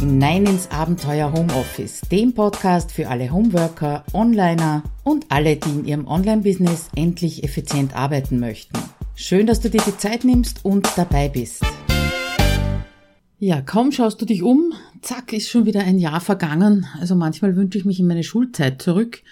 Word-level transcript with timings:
hinein 0.00 0.46
ins 0.46 0.70
Abenteuer 0.70 1.30
Homeoffice, 1.30 2.00
dem 2.10 2.32
Podcast 2.32 2.90
für 2.90 3.08
alle 3.08 3.30
Homeworker, 3.30 4.02
Onliner 4.14 4.82
und 5.04 5.26
alle, 5.28 5.56
die 5.56 5.68
in 5.68 5.84
ihrem 5.84 6.06
Online-Business 6.06 6.88
endlich 6.96 7.44
effizient 7.44 7.94
arbeiten 7.94 8.40
möchten. 8.40 8.78
Schön, 9.14 9.46
dass 9.46 9.60
du 9.60 9.68
dir 9.68 9.82
die 9.86 9.98
Zeit 9.98 10.24
nimmst 10.24 10.64
und 10.64 10.88
dabei 10.96 11.28
bist. 11.28 11.62
Ja, 13.38 13.60
kaum 13.60 13.92
schaust 13.92 14.22
du 14.22 14.24
dich 14.24 14.42
um, 14.42 14.72
zack, 15.02 15.34
ist 15.34 15.50
schon 15.50 15.66
wieder 15.66 15.80
ein 15.80 15.98
Jahr 15.98 16.22
vergangen. 16.22 16.86
Also 16.98 17.14
manchmal 17.14 17.54
wünsche 17.54 17.76
ich 17.76 17.84
mich 17.84 18.00
in 18.00 18.06
meine 18.06 18.24
Schulzeit 18.24 18.80
zurück. 18.80 19.22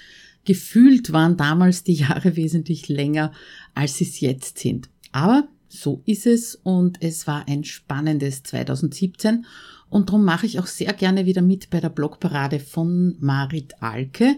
Gefühlt 0.44 1.14
waren 1.14 1.38
damals 1.38 1.82
die 1.82 1.94
Jahre 1.94 2.36
wesentlich 2.36 2.88
länger, 2.88 3.32
als 3.74 3.96
sie 3.96 4.04
es 4.04 4.20
jetzt 4.20 4.58
sind. 4.58 4.90
Aber 5.12 5.48
so 5.70 6.02
ist 6.04 6.26
es 6.26 6.56
und 6.56 7.02
es 7.02 7.26
war 7.26 7.48
ein 7.48 7.64
spannendes 7.64 8.42
2017 8.42 9.46
und 9.90 10.08
darum 10.08 10.24
mache 10.24 10.46
ich 10.46 10.58
auch 10.58 10.66
sehr 10.66 10.92
gerne 10.92 11.26
wieder 11.26 11.42
mit 11.42 11.70
bei 11.70 11.80
der 11.80 11.88
Blogparade 11.88 12.60
von 12.60 13.16
Marit 13.20 13.74
Alke. 13.80 14.36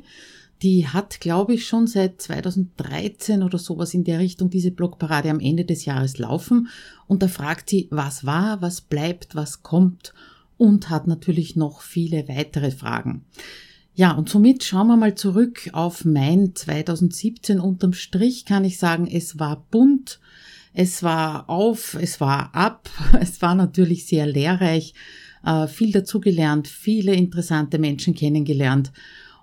Die 0.63 0.87
hat, 0.87 1.21
glaube 1.21 1.55
ich, 1.55 1.67
schon 1.67 1.87
seit 1.87 2.21
2013 2.21 3.43
oder 3.43 3.59
sowas 3.59 3.95
in 3.95 4.05
der 4.05 4.19
Richtung 4.19 4.51
diese 4.51 4.71
Blogparade 4.71 5.31
am 5.31 5.41
Ende 5.41 5.65
des 5.65 5.87
Jahres 5.87 6.19
laufen. 6.19 6.69
Und 7.07 7.23
da 7.23 7.29
fragt 7.29 7.71
sie, 7.71 7.89
was 7.91 8.27
war, 8.27 8.61
was 8.61 8.83
bleibt, 8.83 9.35
was 9.35 9.63
kommt 9.63 10.13
und 10.59 10.91
hat 10.91 11.07
natürlich 11.07 11.57
noch 11.57 11.81
viele 11.81 12.29
weitere 12.29 12.71
Fragen. 12.71 13.25
Ja, 13.95 14.13
und 14.13 14.29
somit 14.29 14.63
schauen 14.63 14.89
wir 14.89 14.97
mal 14.97 15.15
zurück 15.15 15.71
auf 15.73 16.05
mein 16.05 16.55
2017. 16.55 17.59
Unterm 17.59 17.95
Strich 17.95 18.45
kann 18.45 18.65
ich 18.65 18.79
sagen, 18.79 19.07
es 19.07 19.39
war 19.39 19.67
bunt, 19.71 20.21
es 20.75 21.03
war 21.03 21.49
auf, 21.49 21.95
es 21.95 22.21
war 22.21 22.55
ab, 22.55 22.91
es 23.21 23.43
war 23.43 23.55
natürlich 23.55 24.07
sehr 24.07 24.27
lehrreich 24.27 24.95
äh, 25.45 25.67
viel 25.67 25.93
dazugelernt, 25.93 26.69
viele 26.69 27.15
interessante 27.15 27.79
Menschen 27.79 28.15
kennengelernt. 28.15 28.93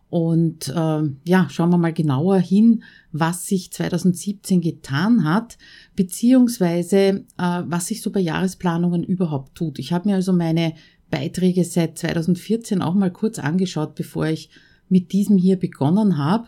Und 0.10 0.70
äh, 0.70 1.02
ja, 1.26 1.48
schauen 1.50 1.70
wir 1.70 1.78
mal 1.78 1.92
genauer 1.92 2.40
hin, 2.40 2.84
was 3.12 3.46
sich 3.46 3.72
2017 3.74 4.62
getan 4.62 5.26
hat, 5.26 5.58
beziehungsweise 5.96 7.26
äh, 7.38 7.62
was 7.66 7.88
sich 7.88 8.02
so 8.02 8.12
bei 8.12 8.22
Jahresplanungen 8.22 9.04
überhaupt 9.04 9.56
tut. 9.56 9.80
Ich 9.80 9.92
habe 9.92 10.08
mir 10.10 10.16
also 10.16 10.32
meine 10.32 10.74
Beiträge 11.10 11.64
seit 11.66 11.98
2014 11.98 12.82
auch 12.82 12.94
mal 12.94 13.12
kurz 13.12 13.40
angeschaut, 13.40 13.96
bevor 13.96 14.28
ich 14.28 14.50
mit 14.90 15.12
diesem 15.12 15.38
hier 15.38 15.58
begonnen 15.58 16.18
habe 16.18 16.48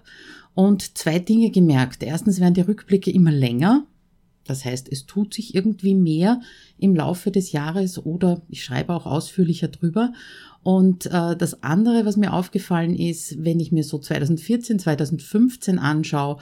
und 0.53 0.97
zwei 0.97 1.19
Dinge 1.19 1.52
gemerkt. 1.52 2.03
Erstens 2.03 2.39
werden 2.39 2.53
die 2.53 2.61
Rückblicke 2.61 3.11
immer 3.11 3.31
länger, 3.31 3.86
das 4.50 4.66
heißt, 4.66 4.92
es 4.92 5.05
tut 5.05 5.33
sich 5.33 5.55
irgendwie 5.55 5.95
mehr 5.95 6.42
im 6.78 6.95
Laufe 6.95 7.31
des 7.31 7.52
Jahres 7.52 8.03
oder 8.03 8.42
ich 8.50 8.64
schreibe 8.64 8.94
auch 8.94 9.06
ausführlicher 9.06 9.67
drüber. 9.67 10.14
Und 10.64 11.06
äh, 11.06 11.36
das 11.36 11.64
andere, 11.64 12.06
was 12.06 12.17
mir 12.17 12.33
aufgefallen 12.33 12.95
ist, 12.95 13.44
wenn 13.44 13.59
ich 13.59 13.72
mir 13.72 13.83
so 13.83 13.97
2014, 13.97 14.80
2015 14.80 15.80
anschaue, 15.80 16.38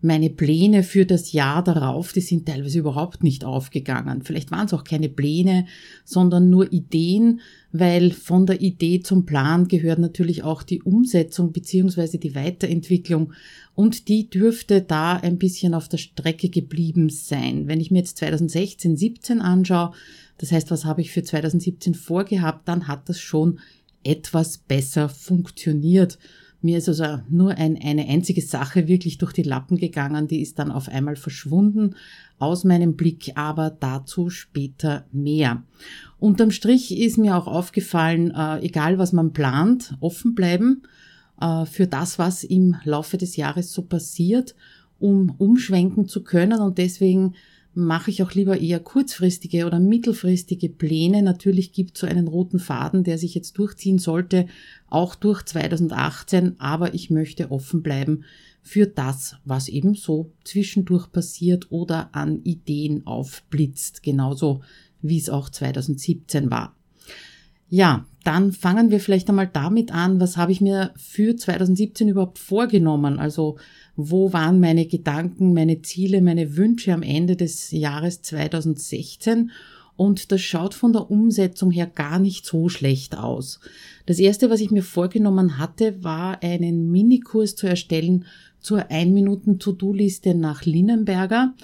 meine 0.00 0.30
Pläne 0.30 0.82
für 0.82 1.06
das 1.06 1.32
Jahr 1.32 1.64
darauf, 1.64 2.12
die 2.12 2.20
sind 2.20 2.46
teilweise 2.46 2.78
überhaupt 2.78 3.22
nicht 3.22 3.44
aufgegangen. 3.44 4.22
Vielleicht 4.22 4.50
waren 4.50 4.66
es 4.66 4.74
auch 4.74 4.84
keine 4.84 5.08
Pläne, 5.08 5.66
sondern 6.04 6.50
nur 6.50 6.72
Ideen, 6.72 7.40
weil 7.72 8.12
von 8.12 8.46
der 8.46 8.60
Idee 8.60 9.00
zum 9.00 9.24
Plan 9.26 9.68
gehört 9.68 9.98
natürlich 9.98 10.42
auch 10.42 10.62
die 10.62 10.82
Umsetzung 10.82 11.52
beziehungsweise 11.52 12.18
die 12.18 12.34
Weiterentwicklung 12.34 13.32
und 13.74 14.08
die 14.08 14.28
dürfte 14.28 14.82
da 14.82 15.16
ein 15.16 15.38
bisschen 15.38 15.74
auf 15.74 15.88
der 15.88 15.98
Strecke 15.98 16.50
geblieben 16.50 17.08
sein. 17.08 17.66
Wenn 17.66 17.80
ich 17.80 17.90
mir 17.90 17.98
jetzt 17.98 18.18
2016, 18.18 18.96
17 18.96 19.40
anschaue, 19.40 19.92
das 20.38 20.52
heißt, 20.52 20.70
was 20.70 20.84
habe 20.84 21.00
ich 21.00 21.10
für 21.10 21.22
2017 21.22 21.94
vorgehabt, 21.94 22.68
dann 22.68 22.88
hat 22.88 23.08
das 23.08 23.18
schon 23.18 23.60
etwas 24.04 24.58
besser 24.58 25.08
funktioniert. 25.08 26.18
Mir 26.62 26.78
ist 26.78 26.88
also 26.88 27.20
nur 27.28 27.52
ein, 27.52 27.78
eine 27.80 28.06
einzige 28.08 28.42
Sache 28.42 28.88
wirklich 28.88 29.18
durch 29.18 29.32
die 29.32 29.42
Lappen 29.42 29.76
gegangen, 29.76 30.26
die 30.26 30.40
ist 30.40 30.58
dann 30.58 30.70
auf 30.70 30.88
einmal 30.88 31.16
verschwunden 31.16 31.94
aus 32.38 32.64
meinem 32.64 32.96
Blick, 32.96 33.32
aber 33.34 33.70
dazu 33.70 34.30
später 34.30 35.04
mehr. 35.12 35.62
Unterm 36.18 36.50
Strich 36.50 36.98
ist 36.98 37.18
mir 37.18 37.36
auch 37.36 37.46
aufgefallen, 37.46 38.32
äh, 38.34 38.60
egal 38.60 38.98
was 38.98 39.12
man 39.12 39.32
plant, 39.32 39.94
offen 40.00 40.34
bleiben 40.34 40.82
äh, 41.40 41.66
für 41.66 41.86
das, 41.86 42.18
was 42.18 42.44
im 42.44 42.76
Laufe 42.84 43.16
des 43.16 43.36
Jahres 43.36 43.72
so 43.72 43.82
passiert, 43.82 44.54
um 44.98 45.34
umschwenken 45.38 46.08
zu 46.08 46.24
können 46.24 46.60
und 46.60 46.78
deswegen 46.78 47.34
mache 47.76 48.10
ich 48.10 48.22
auch 48.22 48.32
lieber 48.32 48.58
eher 48.58 48.80
kurzfristige 48.80 49.66
oder 49.66 49.78
mittelfristige 49.78 50.70
Pläne. 50.70 51.22
Natürlich 51.22 51.72
gibt 51.72 51.94
es 51.94 52.00
so 52.00 52.06
einen 52.06 52.26
roten 52.26 52.58
Faden, 52.58 53.04
der 53.04 53.18
sich 53.18 53.34
jetzt 53.34 53.58
durchziehen 53.58 53.98
sollte, 53.98 54.46
auch 54.88 55.14
durch 55.14 55.44
2018, 55.44 56.58
aber 56.58 56.94
ich 56.94 57.10
möchte 57.10 57.50
offen 57.50 57.82
bleiben 57.82 58.24
für 58.62 58.86
das, 58.86 59.36
was 59.44 59.68
eben 59.68 59.94
so 59.94 60.32
zwischendurch 60.42 61.12
passiert 61.12 61.70
oder 61.70 62.14
an 62.14 62.40
Ideen 62.44 63.06
aufblitzt, 63.06 64.02
genauso 64.02 64.62
wie 65.02 65.18
es 65.18 65.28
auch 65.28 65.50
2017 65.50 66.50
war. 66.50 66.74
Ja, 67.68 68.06
dann 68.24 68.52
fangen 68.52 68.90
wir 68.90 69.00
vielleicht 69.00 69.28
einmal 69.28 69.48
damit 69.48 69.92
an, 69.92 70.18
was 70.18 70.36
habe 70.36 70.50
ich 70.50 70.60
mir 70.60 70.92
für 70.96 71.36
2017 71.36 72.08
überhaupt 72.08 72.38
vorgenommen? 72.38 73.18
Also 73.18 73.56
wo 73.96 74.32
waren 74.32 74.60
meine 74.60 74.86
Gedanken, 74.86 75.54
meine 75.54 75.82
Ziele, 75.82 76.20
meine 76.20 76.56
Wünsche 76.56 76.92
am 76.92 77.02
Ende 77.02 77.36
des 77.36 77.70
Jahres 77.70 78.22
2016? 78.22 79.50
Und 79.96 80.30
das 80.30 80.42
schaut 80.42 80.74
von 80.74 80.92
der 80.92 81.10
Umsetzung 81.10 81.70
her 81.70 81.86
gar 81.86 82.18
nicht 82.18 82.44
so 82.44 82.68
schlecht 82.68 83.16
aus. 83.16 83.60
Das 84.04 84.18
erste, 84.18 84.50
was 84.50 84.60
ich 84.60 84.70
mir 84.70 84.82
vorgenommen 84.82 85.58
hatte, 85.58 86.04
war 86.04 86.42
einen 86.42 86.90
Minikurs 86.90 87.56
zu 87.56 87.66
erstellen 87.66 88.26
zur 88.60 88.90
1 88.90 89.12
Minuten 89.12 89.58
To-Do-Liste 89.58 90.34
nach 90.34 90.66
Linnenberger 90.66 91.54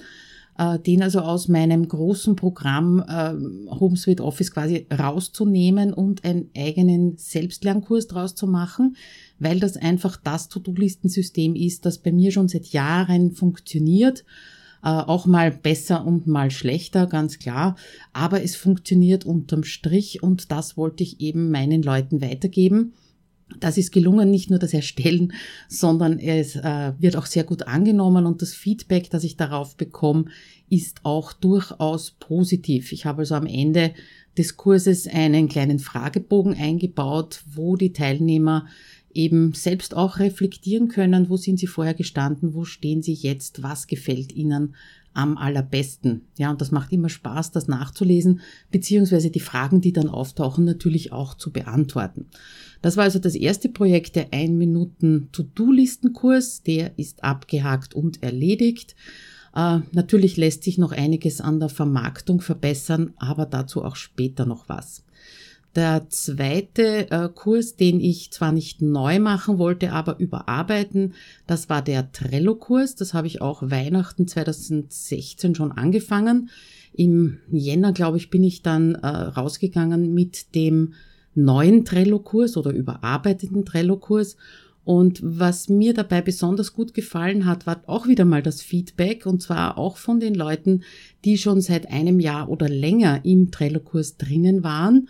äh, 0.59 0.79
den 0.79 1.03
also 1.03 1.21
aus 1.21 1.49
meinem 1.49 1.89
großen 1.89 2.37
Programm 2.37 3.03
äh, 3.09 3.33
HomeSuite 3.71 4.23
Office 4.23 4.53
quasi 4.53 4.87
rauszunehmen 4.93 5.93
und 5.93 6.25
einen 6.25 6.51
eigenen 6.57 7.17
Selbstlernkurs 7.17 8.07
draus 8.07 8.35
zu 8.35 8.47
machen, 8.47 8.97
weil 9.43 9.61
das 9.61 9.77
einfach 9.77 10.17
das 10.17 10.49
To-Do-Listensystem 10.49 11.55
ist, 11.55 11.85
das 11.85 11.99
bei 11.99 12.13
mir 12.13 12.33
schon 12.33 12.49
seit 12.49 12.67
Jahren 12.67 13.33
funktioniert. 13.33 14.25
Äh, 14.85 14.89
auch 14.89 15.27
mal 15.27 15.51
besser 15.51 16.05
und 16.05 16.27
mal 16.27 16.51
schlechter, 16.51 17.07
ganz 17.07 17.39
klar. 17.39 17.77
Aber 18.13 18.43
es 18.43 18.57
funktioniert 18.57 19.25
unterm 19.25 19.65
Strich 19.65 20.23
und 20.23 20.51
das 20.51 20.77
wollte 20.77 21.03
ich 21.03 21.21
eben 21.21 21.51
meinen 21.51 21.83
Leuten 21.83 22.21
weitergeben. 22.21 22.93
Das 23.61 23.77
ist 23.79 23.93
gelungen, 23.93 24.31
nicht 24.31 24.51
nur 24.51 24.59
das 24.59 24.73
Erstellen, 24.73 25.35
sondern 25.69 26.19
es 26.19 26.57
äh, 26.57 26.93
wird 26.99 27.17
auch 27.17 27.27
sehr 27.27 27.45
gut 27.45 27.67
angenommen 27.67 28.27
und 28.27 28.43
das 28.43 28.55
Feedback, 28.55 29.11
das 29.11 29.25
ich 29.25 29.37
darauf 29.37 29.77
bekomme, 29.77 30.25
ist 30.71 31.01
auch 31.05 31.33
durchaus 31.33 32.13
positiv. 32.13 32.93
Ich 32.93 33.05
habe 33.05 33.21
also 33.21 33.35
am 33.35 33.47
Ende 33.47 33.93
des 34.39 34.57
Kurses 34.57 35.07
einen 35.07 35.49
kleinen 35.49 35.79
Fragebogen 35.79 36.55
eingebaut, 36.55 37.43
wo 37.53 37.77
die 37.77 37.93
Teilnehmer 37.93 38.67
eben 39.15 39.53
selbst 39.55 39.97
auch 39.97 40.19
reflektieren 40.19 40.89
können, 40.89 41.29
wo 41.29 41.37
sind 41.37 41.59
sie 41.59 41.67
vorher 41.67 41.95
gestanden, 41.95 42.55
wo 42.55 42.65
stehen 42.65 43.03
sie 43.03 43.15
jetzt, 43.15 43.63
was 43.63 43.87
gefällt 43.87 44.33
ihnen 44.33 44.75
am 45.15 45.37
allerbesten. 45.37 46.23
Ja, 46.39 46.51
und 46.51 46.61
das 46.61 46.71
macht 46.71 46.93
immer 46.93 47.09
Spaß, 47.09 47.51
das 47.51 47.69
nachzulesen, 47.69 48.41
beziehungsweise 48.71 49.31
die 49.31 49.41
Fragen, 49.41 49.81
die 49.81 49.93
dann 49.93 50.09
auftauchen, 50.09 50.65
natürlich 50.65 51.13
auch 51.13 51.35
zu 51.35 51.53
beantworten. 51.53 52.27
Das 52.81 52.97
war 52.97 53.05
also 53.05 53.19
das 53.19 53.35
erste 53.35 53.69
Projekt, 53.69 54.17
der 54.17 54.33
1 54.33 54.53
Minuten 54.53 55.29
To-Do-Listenkurs. 55.33 56.63
Der 56.63 56.99
ist 56.99 57.23
abgehakt 57.23 57.95
und 57.95 58.23
erledigt. 58.23 58.97
Äh, 59.55 59.81
natürlich 59.93 60.37
lässt 60.37 60.65
sich 60.65 60.79
noch 60.79 60.93
einiges 60.93 61.41
an 61.41 61.61
der 61.61 61.69
Vermarktung 61.69 62.41
verbessern, 62.41 63.13
aber 63.17 63.47
dazu 63.47 63.85
auch 63.85 63.97
später 63.97 64.47
noch 64.47 64.69
was. 64.69 65.05
Der 65.75 66.07
zweite 66.11 67.11
äh, 67.11 67.29
Kurs, 67.35 67.77
den 67.77 67.99
ich 68.01 68.31
zwar 68.31 68.53
nicht 68.53 68.83
neu 68.83 69.19
machen 69.21 69.57
wollte, 69.57 69.93
aber 69.93 70.19
überarbeiten, 70.19 71.15
das 71.47 71.71
war 71.71 71.81
der 71.81 72.13
Trello-Kurs. 72.13 72.95
Das 72.95 73.15
habe 73.15 73.27
ich 73.27 73.41
auch 73.41 73.63
Weihnachten 73.63 74.29
2016 74.29 75.55
schon 75.55 75.73
angefangen. 75.73 76.51
Im 76.93 77.39
Jänner, 77.51 77.93
glaube 77.93 78.19
ich, 78.19 78.29
bin 78.29 78.45
ich 78.45 78.61
dann 78.61 78.97
äh, 78.97 79.07
rausgegangen 79.07 80.13
mit 80.13 80.55
dem 80.55 80.93
neuen 81.35 81.87
Trello-Kurs 81.87 82.59
oder 82.59 82.73
überarbeiteten 82.73 83.65
Trello-Kurs. 83.65 84.37
Und 84.85 85.21
was 85.23 85.71
mir 85.71 85.95
dabei 85.95 86.21
besonders 86.21 86.75
gut 86.75 86.93
gefallen 86.93 87.47
hat, 87.47 87.67
war 87.67 87.83
auch 87.87 88.09
wieder 88.09 88.27
mal 88.27 88.43
das 88.43 88.61
Feedback 88.61 89.25
und 89.25 89.41
zwar 89.41 89.79
auch 89.79 89.97
von 89.97 90.21
den 90.21 90.35
Leuten, 90.35 90.83
die 91.25 91.39
schon 91.39 91.63
seit 91.63 91.91
einem 91.91 92.21
Jahr 92.21 92.51
oder 92.51 92.69
länger 92.69 93.25
im 93.25 93.51
Trello-Kurs 93.51 94.19
drinnen 94.19 94.65
waren 94.65 95.09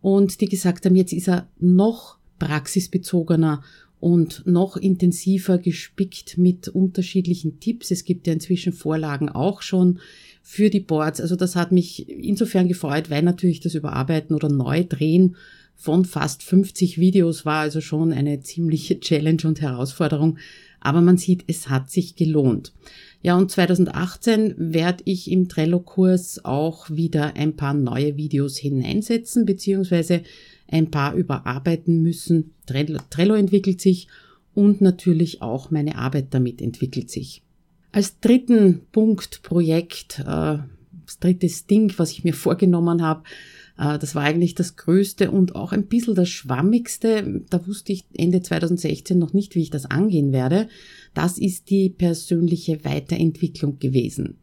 und 0.00 0.40
die 0.40 0.48
gesagt 0.48 0.84
haben, 0.84 0.96
jetzt 0.96 1.12
ist 1.12 1.28
er 1.28 1.48
noch 1.58 2.18
praxisbezogener 2.38 3.62
und 3.98 4.46
noch 4.46 4.76
intensiver 4.76 5.58
gespickt 5.58 6.36
mit 6.38 6.68
unterschiedlichen 6.68 7.60
Tipps. 7.60 7.90
Es 7.90 8.04
gibt 8.04 8.26
ja 8.26 8.32
inzwischen 8.32 8.72
Vorlagen 8.72 9.28
auch 9.28 9.62
schon 9.62 10.00
für 10.42 10.70
die 10.70 10.80
Boards. 10.80 11.20
Also 11.20 11.34
das 11.34 11.56
hat 11.56 11.72
mich 11.72 12.08
insofern 12.08 12.68
gefreut, 12.68 13.10
weil 13.10 13.22
natürlich 13.22 13.60
das 13.60 13.74
Überarbeiten 13.74 14.36
oder 14.36 14.48
Neudrehen 14.48 15.36
von 15.74 16.04
fast 16.04 16.42
50 16.42 16.98
Videos 16.98 17.44
war 17.44 17.60
also 17.60 17.80
schon 17.80 18.12
eine 18.12 18.40
ziemliche 18.40 19.00
Challenge 19.00 19.42
und 19.44 19.60
Herausforderung. 19.60 20.38
Aber 20.80 21.00
man 21.00 21.16
sieht, 21.16 21.44
es 21.46 21.68
hat 21.68 21.90
sich 21.90 22.16
gelohnt. 22.16 22.72
Ja, 23.22 23.36
und 23.36 23.50
2018 23.50 24.54
werde 24.56 25.02
ich 25.04 25.30
im 25.30 25.48
Trello-Kurs 25.48 26.44
auch 26.44 26.90
wieder 26.90 27.34
ein 27.34 27.56
paar 27.56 27.74
neue 27.74 28.16
Videos 28.16 28.56
hineinsetzen, 28.56 29.46
beziehungsweise 29.46 30.22
ein 30.68 30.90
paar 30.90 31.14
überarbeiten 31.14 32.02
müssen. 32.02 32.54
Trello, 32.66 33.34
entwickelt 33.34 33.80
sich 33.80 34.08
und 34.54 34.80
natürlich 34.80 35.42
auch 35.42 35.70
meine 35.70 35.98
Arbeit 35.98 36.28
damit 36.30 36.60
entwickelt 36.60 37.10
sich. 37.10 37.42
Als 37.92 38.20
dritten 38.20 38.82
Punkt 38.92 39.42
Projekt, 39.42 40.20
äh, 40.20 40.58
das 41.06 41.18
dritte 41.20 41.48
Ding, 41.68 41.92
was 41.96 42.12
ich 42.12 42.24
mir 42.24 42.34
vorgenommen 42.34 43.02
habe, 43.02 43.22
das 43.76 44.14
war 44.14 44.22
eigentlich 44.22 44.54
das 44.54 44.76
Größte 44.76 45.30
und 45.30 45.54
auch 45.54 45.72
ein 45.72 45.86
bisschen 45.86 46.14
das 46.14 46.28
Schwammigste. 46.28 47.44
Da 47.50 47.66
wusste 47.66 47.92
ich 47.92 48.04
Ende 48.16 48.42
2016 48.42 49.18
noch 49.18 49.32
nicht, 49.32 49.54
wie 49.54 49.62
ich 49.62 49.70
das 49.70 49.86
angehen 49.86 50.32
werde. 50.32 50.68
Das 51.14 51.38
ist 51.38 51.70
die 51.70 51.90
persönliche 51.90 52.84
Weiterentwicklung 52.84 53.78
gewesen. 53.78 54.38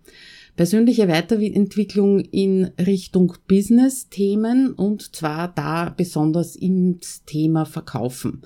Persönliche 0.56 1.08
Weiterentwicklung 1.08 2.20
in 2.20 2.66
Richtung 2.80 3.34
Business-Themen 3.48 4.74
und 4.74 5.16
zwar 5.16 5.48
da 5.48 5.90
besonders 5.90 6.56
ins 6.56 7.24
Thema 7.26 7.66
Verkaufen. 7.66 8.44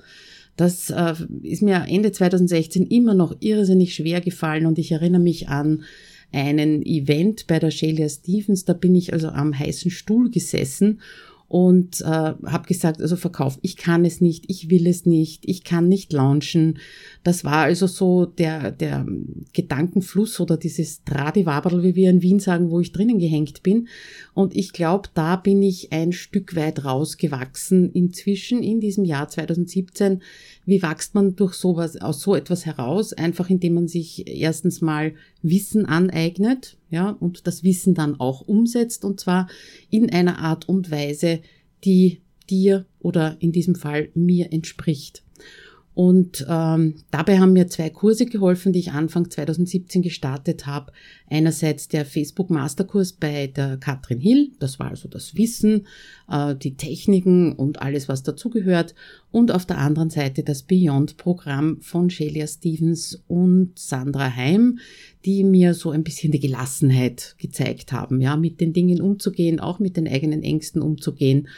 Das 0.56 0.88
äh, 0.88 1.14
ist 1.42 1.62
mir 1.62 1.84
Ende 1.86 2.10
2016 2.10 2.86
immer 2.86 3.14
noch 3.14 3.36
irrsinnig 3.40 3.94
schwer 3.94 4.22
gefallen 4.22 4.64
und 4.64 4.78
ich 4.78 4.90
erinnere 4.90 5.20
mich 5.20 5.48
an 5.48 5.84
einen 6.32 6.84
Event 6.84 7.46
bei 7.46 7.58
der 7.58 7.70
Shelia 7.70 8.08
Stevens, 8.08 8.64
da 8.64 8.72
bin 8.72 8.94
ich 8.94 9.12
also 9.12 9.28
am 9.28 9.58
heißen 9.58 9.90
Stuhl 9.90 10.30
gesessen 10.30 11.00
und 11.48 12.02
äh, 12.02 12.04
habe 12.04 12.66
gesagt, 12.66 13.00
also 13.00 13.16
Verkauf, 13.16 13.58
ich 13.62 13.78
kann 13.78 14.04
es 14.04 14.20
nicht, 14.20 14.44
ich 14.48 14.68
will 14.68 14.86
es 14.86 15.06
nicht, 15.06 15.48
ich 15.48 15.64
kann 15.64 15.88
nicht 15.88 16.12
launchen. 16.12 16.78
Das 17.24 17.42
war 17.42 17.62
also 17.62 17.86
so 17.86 18.26
der, 18.26 18.70
der 18.70 19.06
Gedankenfluss 19.54 20.40
oder 20.40 20.58
dieses 20.58 21.04
Tradiwaberl, 21.04 21.82
wie 21.82 21.94
wir 21.94 22.10
in 22.10 22.20
Wien 22.20 22.38
sagen, 22.38 22.70
wo 22.70 22.80
ich 22.80 22.92
drinnen 22.92 23.18
gehängt 23.18 23.62
bin. 23.62 23.88
Und 24.38 24.54
ich 24.54 24.72
glaube, 24.72 25.08
da 25.14 25.34
bin 25.34 25.64
ich 25.64 25.92
ein 25.92 26.12
Stück 26.12 26.54
weit 26.54 26.84
rausgewachsen 26.84 27.90
inzwischen 27.90 28.62
in 28.62 28.78
diesem 28.78 29.04
Jahr 29.04 29.28
2017. 29.28 30.22
Wie 30.64 30.80
wächst 30.80 31.16
man 31.16 31.34
durch 31.34 31.54
sowas, 31.54 32.00
aus 32.00 32.20
so 32.20 32.36
etwas 32.36 32.64
heraus? 32.64 33.12
Einfach 33.12 33.50
indem 33.50 33.74
man 33.74 33.88
sich 33.88 34.28
erstens 34.28 34.80
mal 34.80 35.12
Wissen 35.42 35.86
aneignet, 35.86 36.76
ja, 36.88 37.10
und 37.10 37.48
das 37.48 37.64
Wissen 37.64 37.94
dann 37.94 38.20
auch 38.20 38.42
umsetzt 38.42 39.04
und 39.04 39.18
zwar 39.18 39.48
in 39.90 40.08
einer 40.08 40.38
Art 40.38 40.68
und 40.68 40.88
Weise, 40.92 41.40
die 41.82 42.20
dir 42.48 42.86
oder 43.00 43.38
in 43.40 43.50
diesem 43.50 43.74
Fall 43.74 44.10
mir 44.14 44.52
entspricht. 44.52 45.24
Und 45.98 46.46
ähm, 46.48 46.94
dabei 47.10 47.40
haben 47.40 47.54
mir 47.54 47.66
zwei 47.66 47.90
Kurse 47.90 48.24
geholfen, 48.24 48.72
die 48.72 48.78
ich 48.78 48.92
Anfang 48.92 49.32
2017 49.32 50.00
gestartet 50.00 50.64
habe. 50.64 50.92
Einerseits 51.28 51.88
der 51.88 52.06
Facebook 52.06 52.50
Masterkurs 52.50 53.14
bei 53.14 53.48
der 53.48 53.78
Katrin 53.78 54.20
Hill, 54.20 54.52
das 54.60 54.78
war 54.78 54.90
also 54.90 55.08
das 55.08 55.34
Wissen, 55.34 55.88
äh, 56.30 56.54
die 56.54 56.76
Techniken 56.76 57.52
und 57.52 57.82
alles, 57.82 58.08
was 58.08 58.22
dazugehört. 58.22 58.94
Und 59.32 59.50
auf 59.50 59.66
der 59.66 59.78
anderen 59.78 60.08
Seite 60.08 60.44
das 60.44 60.62
Beyond-Programm 60.62 61.80
von 61.80 62.10
Shelia 62.10 62.46
Stevens 62.46 63.20
und 63.26 63.76
Sandra 63.76 64.36
Heim, 64.36 64.78
die 65.24 65.42
mir 65.42 65.74
so 65.74 65.90
ein 65.90 66.04
bisschen 66.04 66.30
die 66.30 66.38
Gelassenheit 66.38 67.34
gezeigt 67.38 67.90
haben, 67.90 68.20
ja, 68.20 68.36
mit 68.36 68.60
den 68.60 68.72
Dingen 68.72 69.00
umzugehen, 69.00 69.58
auch 69.58 69.80
mit 69.80 69.96
den 69.96 70.06
eigenen 70.06 70.44
Ängsten 70.44 70.80
umzugehen 70.80 71.48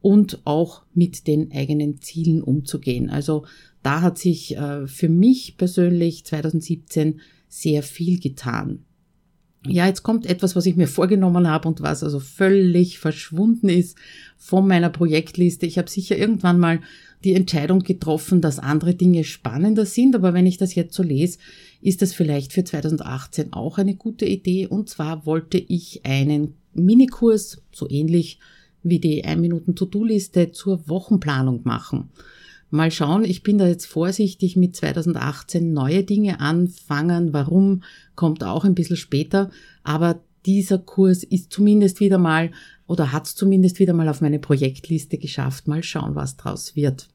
und 0.00 0.40
auch 0.44 0.82
mit 0.94 1.26
den 1.26 1.52
eigenen 1.52 2.00
Zielen 2.00 2.42
umzugehen. 2.42 3.10
Also 3.10 3.44
da 3.82 4.00
hat 4.00 4.18
sich 4.18 4.56
äh, 4.56 4.86
für 4.86 5.08
mich 5.08 5.56
persönlich 5.56 6.24
2017 6.24 7.20
sehr 7.48 7.82
viel 7.82 8.18
getan. 8.18 8.84
Ja, 9.66 9.86
jetzt 9.86 10.02
kommt 10.02 10.26
etwas, 10.26 10.56
was 10.56 10.66
ich 10.66 10.76
mir 10.76 10.88
vorgenommen 10.88 11.48
habe 11.48 11.68
und 11.68 11.80
was 11.82 12.02
also 12.02 12.20
völlig 12.20 12.98
verschwunden 12.98 13.68
ist 13.68 13.96
von 14.36 14.66
meiner 14.66 14.90
Projektliste. 14.90 15.66
Ich 15.66 15.78
habe 15.78 15.90
sicher 15.90 16.16
irgendwann 16.16 16.58
mal 16.58 16.80
die 17.24 17.34
Entscheidung 17.34 17.80
getroffen, 17.80 18.40
dass 18.40 18.58
andere 18.58 18.94
Dinge 18.94 19.22
spannender 19.22 19.86
sind, 19.86 20.16
aber 20.16 20.34
wenn 20.34 20.46
ich 20.46 20.56
das 20.56 20.74
jetzt 20.74 20.94
so 20.94 21.04
lese, 21.04 21.38
ist 21.80 22.02
das 22.02 22.12
vielleicht 22.12 22.52
für 22.52 22.64
2018 22.64 23.52
auch 23.52 23.78
eine 23.78 23.94
gute 23.94 24.24
Idee. 24.24 24.66
Und 24.66 24.88
zwar 24.88 25.24
wollte 25.24 25.58
ich 25.58 26.04
einen 26.04 26.54
Minikurs, 26.74 27.62
so 27.72 27.88
ähnlich 27.88 28.40
wie 28.82 28.98
die 28.98 29.24
1 29.24 29.40
Minuten 29.40 29.76
To-Do-Liste 29.76 30.50
zur 30.50 30.88
Wochenplanung 30.88 31.60
machen. 31.62 32.10
Mal 32.74 32.90
schauen, 32.90 33.22
ich 33.22 33.42
bin 33.42 33.58
da 33.58 33.66
jetzt 33.66 33.84
vorsichtig 33.84 34.56
mit 34.56 34.74
2018 34.74 35.74
neue 35.74 36.04
Dinge 36.04 36.40
anfangen. 36.40 37.34
Warum 37.34 37.82
kommt 38.14 38.42
auch 38.42 38.64
ein 38.64 38.74
bisschen 38.74 38.96
später. 38.96 39.50
Aber 39.84 40.22
dieser 40.46 40.78
Kurs 40.78 41.22
ist 41.22 41.52
zumindest 41.52 42.00
wieder 42.00 42.16
mal 42.16 42.50
oder 42.86 43.12
hat 43.12 43.26
es 43.26 43.34
zumindest 43.34 43.78
wieder 43.78 43.92
mal 43.92 44.08
auf 44.08 44.22
meine 44.22 44.38
Projektliste 44.38 45.18
geschafft. 45.18 45.68
Mal 45.68 45.82
schauen, 45.82 46.14
was 46.14 46.38
draus 46.38 46.74
wird. 46.74 47.10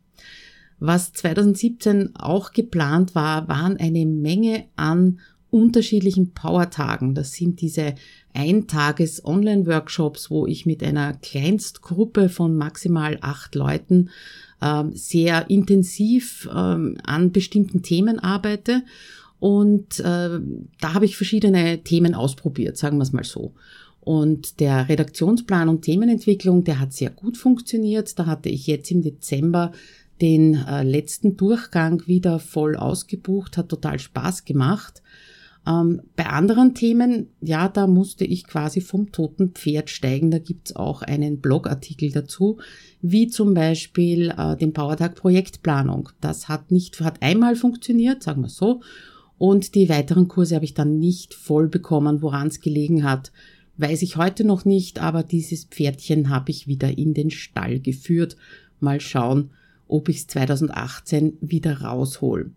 Was 0.77 1.11
2017 1.13 2.15
auch 2.15 2.51
geplant 2.51 3.15
war, 3.15 3.47
waren 3.47 3.77
eine 3.77 4.05
Menge 4.05 4.65
an 4.75 5.21
unterschiedlichen 5.57 6.33
Powertagen. 6.33 7.15
Das 7.15 7.33
sind 7.33 7.61
diese 7.61 7.95
Eintages-Online-Workshops, 8.33 10.29
wo 10.29 10.45
ich 10.45 10.65
mit 10.65 10.83
einer 10.83 11.13
Kleinstgruppe 11.13 12.29
von 12.29 12.55
maximal 12.55 13.17
acht 13.21 13.55
Leuten 13.55 14.09
ähm, 14.61 14.91
sehr 14.93 15.49
intensiv 15.49 16.47
ähm, 16.55 16.97
an 17.03 17.31
bestimmten 17.31 17.81
Themen 17.81 18.19
arbeite. 18.19 18.83
Und 19.39 19.99
äh, 19.99 20.03
da 20.79 20.93
habe 20.93 21.05
ich 21.05 21.17
verschiedene 21.17 21.83
Themen 21.83 22.15
ausprobiert, 22.15 22.77
sagen 22.77 22.97
wir 22.97 23.03
es 23.03 23.13
mal 23.13 23.23
so. 23.23 23.53
Und 24.01 24.59
der 24.61 24.87
Redaktionsplan 24.87 25.67
und 25.67 25.81
Themenentwicklung, 25.81 26.63
der 26.63 26.79
hat 26.79 26.93
sehr 26.93 27.09
gut 27.09 27.37
funktioniert. 27.37 28.17
Da 28.17 28.25
hatte 28.25 28.49
ich 28.49 28.65
jetzt 28.65 28.89
im 28.89 29.01
Dezember 29.01 29.73
den 30.21 30.55
äh, 30.55 30.83
letzten 30.83 31.37
Durchgang 31.37 32.01
wieder 32.07 32.39
voll 32.39 32.75
ausgebucht, 32.75 33.57
hat 33.57 33.69
total 33.69 33.99
Spaß 33.99 34.45
gemacht. 34.45 35.01
Ähm, 35.67 36.01
bei 36.15 36.27
anderen 36.27 36.75
Themen, 36.75 37.27
ja, 37.41 37.67
da 37.67 37.87
musste 37.87 38.23
ich 38.23 38.45
quasi 38.45 38.79
vom 38.79 39.11
toten 39.11 39.51
Pferd 39.51 39.89
steigen. 39.89 40.31
Da 40.31 40.39
gibt's 40.39 40.75
auch 40.75 41.01
einen 41.01 41.41
Blogartikel 41.41 42.11
dazu, 42.11 42.57
wie 43.01 43.27
zum 43.27 43.53
Beispiel 43.53 44.33
äh, 44.37 44.55
den 44.55 44.71
Powertag 44.71 45.15
Projektplanung. 45.15 46.09
Das 46.21 46.47
hat 46.47 46.71
nicht, 46.71 47.01
hat 47.01 47.21
einmal 47.21 47.55
funktioniert, 47.55 48.23
sagen 48.23 48.43
wir 48.43 48.49
so. 48.49 48.81
Und 49.37 49.75
die 49.75 49.89
weiteren 49.89 50.27
Kurse 50.27 50.55
habe 50.55 50.65
ich 50.65 50.73
dann 50.73 50.99
nicht 50.99 51.33
voll 51.33 51.67
bekommen, 51.67 52.21
woran 52.21 52.47
es 52.47 52.61
gelegen 52.61 53.03
hat. 53.03 53.31
Weiß 53.75 54.01
ich 54.01 54.15
heute 54.15 54.43
noch 54.43 54.63
nicht, 54.65 54.99
aber 54.99 55.21
dieses 55.21 55.65
Pferdchen 55.65 56.29
habe 56.29 56.49
ich 56.49 56.67
wieder 56.67 56.97
in 56.97 57.13
den 57.13 57.29
Stall 57.29 57.79
geführt. 57.79 58.37
Mal 58.79 59.01
schauen, 59.01 59.51
ob 59.87 60.09
ich 60.09 60.17
es 60.17 60.27
2018 60.27 61.37
wieder 61.41 61.81
raushol. 61.81 62.51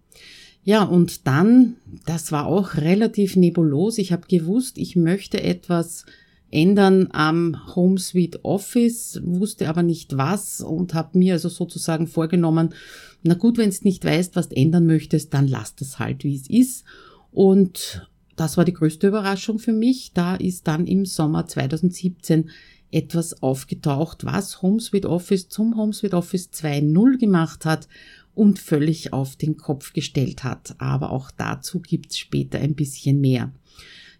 Ja, 0.70 0.84
und 0.84 1.26
dann, 1.26 1.78
das 2.06 2.30
war 2.30 2.46
auch 2.46 2.76
relativ 2.76 3.34
nebulos. 3.34 3.98
Ich 3.98 4.12
habe 4.12 4.28
gewusst, 4.28 4.78
ich 4.78 4.94
möchte 4.94 5.42
etwas 5.42 6.06
ändern 6.52 7.08
am 7.10 7.74
Home 7.74 7.98
Suite 7.98 8.44
Office, 8.44 9.20
wusste 9.24 9.68
aber 9.68 9.82
nicht 9.82 10.16
was 10.16 10.60
und 10.60 10.94
habe 10.94 11.18
mir 11.18 11.32
also 11.32 11.48
sozusagen 11.48 12.06
vorgenommen, 12.06 12.72
na 13.24 13.34
gut, 13.34 13.58
wenn 13.58 13.70
du 13.70 13.76
nicht 13.82 14.04
weißt, 14.04 14.36
was 14.36 14.50
du 14.50 14.54
ändern 14.54 14.86
möchtest, 14.86 15.34
dann 15.34 15.48
lass 15.48 15.74
das 15.74 15.98
halt, 15.98 16.22
wie 16.22 16.36
es 16.36 16.48
ist. 16.48 16.84
Und 17.32 18.08
das 18.36 18.56
war 18.56 18.64
die 18.64 18.72
größte 18.72 19.08
Überraschung 19.08 19.58
für 19.58 19.72
mich. 19.72 20.12
Da 20.14 20.36
ist 20.36 20.68
dann 20.68 20.86
im 20.86 21.04
Sommer 21.04 21.48
2017 21.48 22.48
etwas 22.92 23.42
aufgetaucht, 23.42 24.24
was 24.24 24.62
HomeSuite 24.62 25.10
Office 25.10 25.48
zum 25.48 25.76
HomeSuite 25.76 26.16
Office 26.16 26.50
2.0 26.52 27.18
gemacht 27.18 27.64
hat 27.64 27.88
und 28.34 28.58
völlig 28.58 29.12
auf 29.12 29.36
den 29.36 29.56
Kopf 29.56 29.92
gestellt 29.92 30.44
hat. 30.44 30.74
Aber 30.78 31.10
auch 31.10 31.30
dazu 31.30 31.80
gibt's 31.80 32.18
später 32.18 32.58
ein 32.58 32.74
bisschen 32.74 33.20
mehr. 33.20 33.52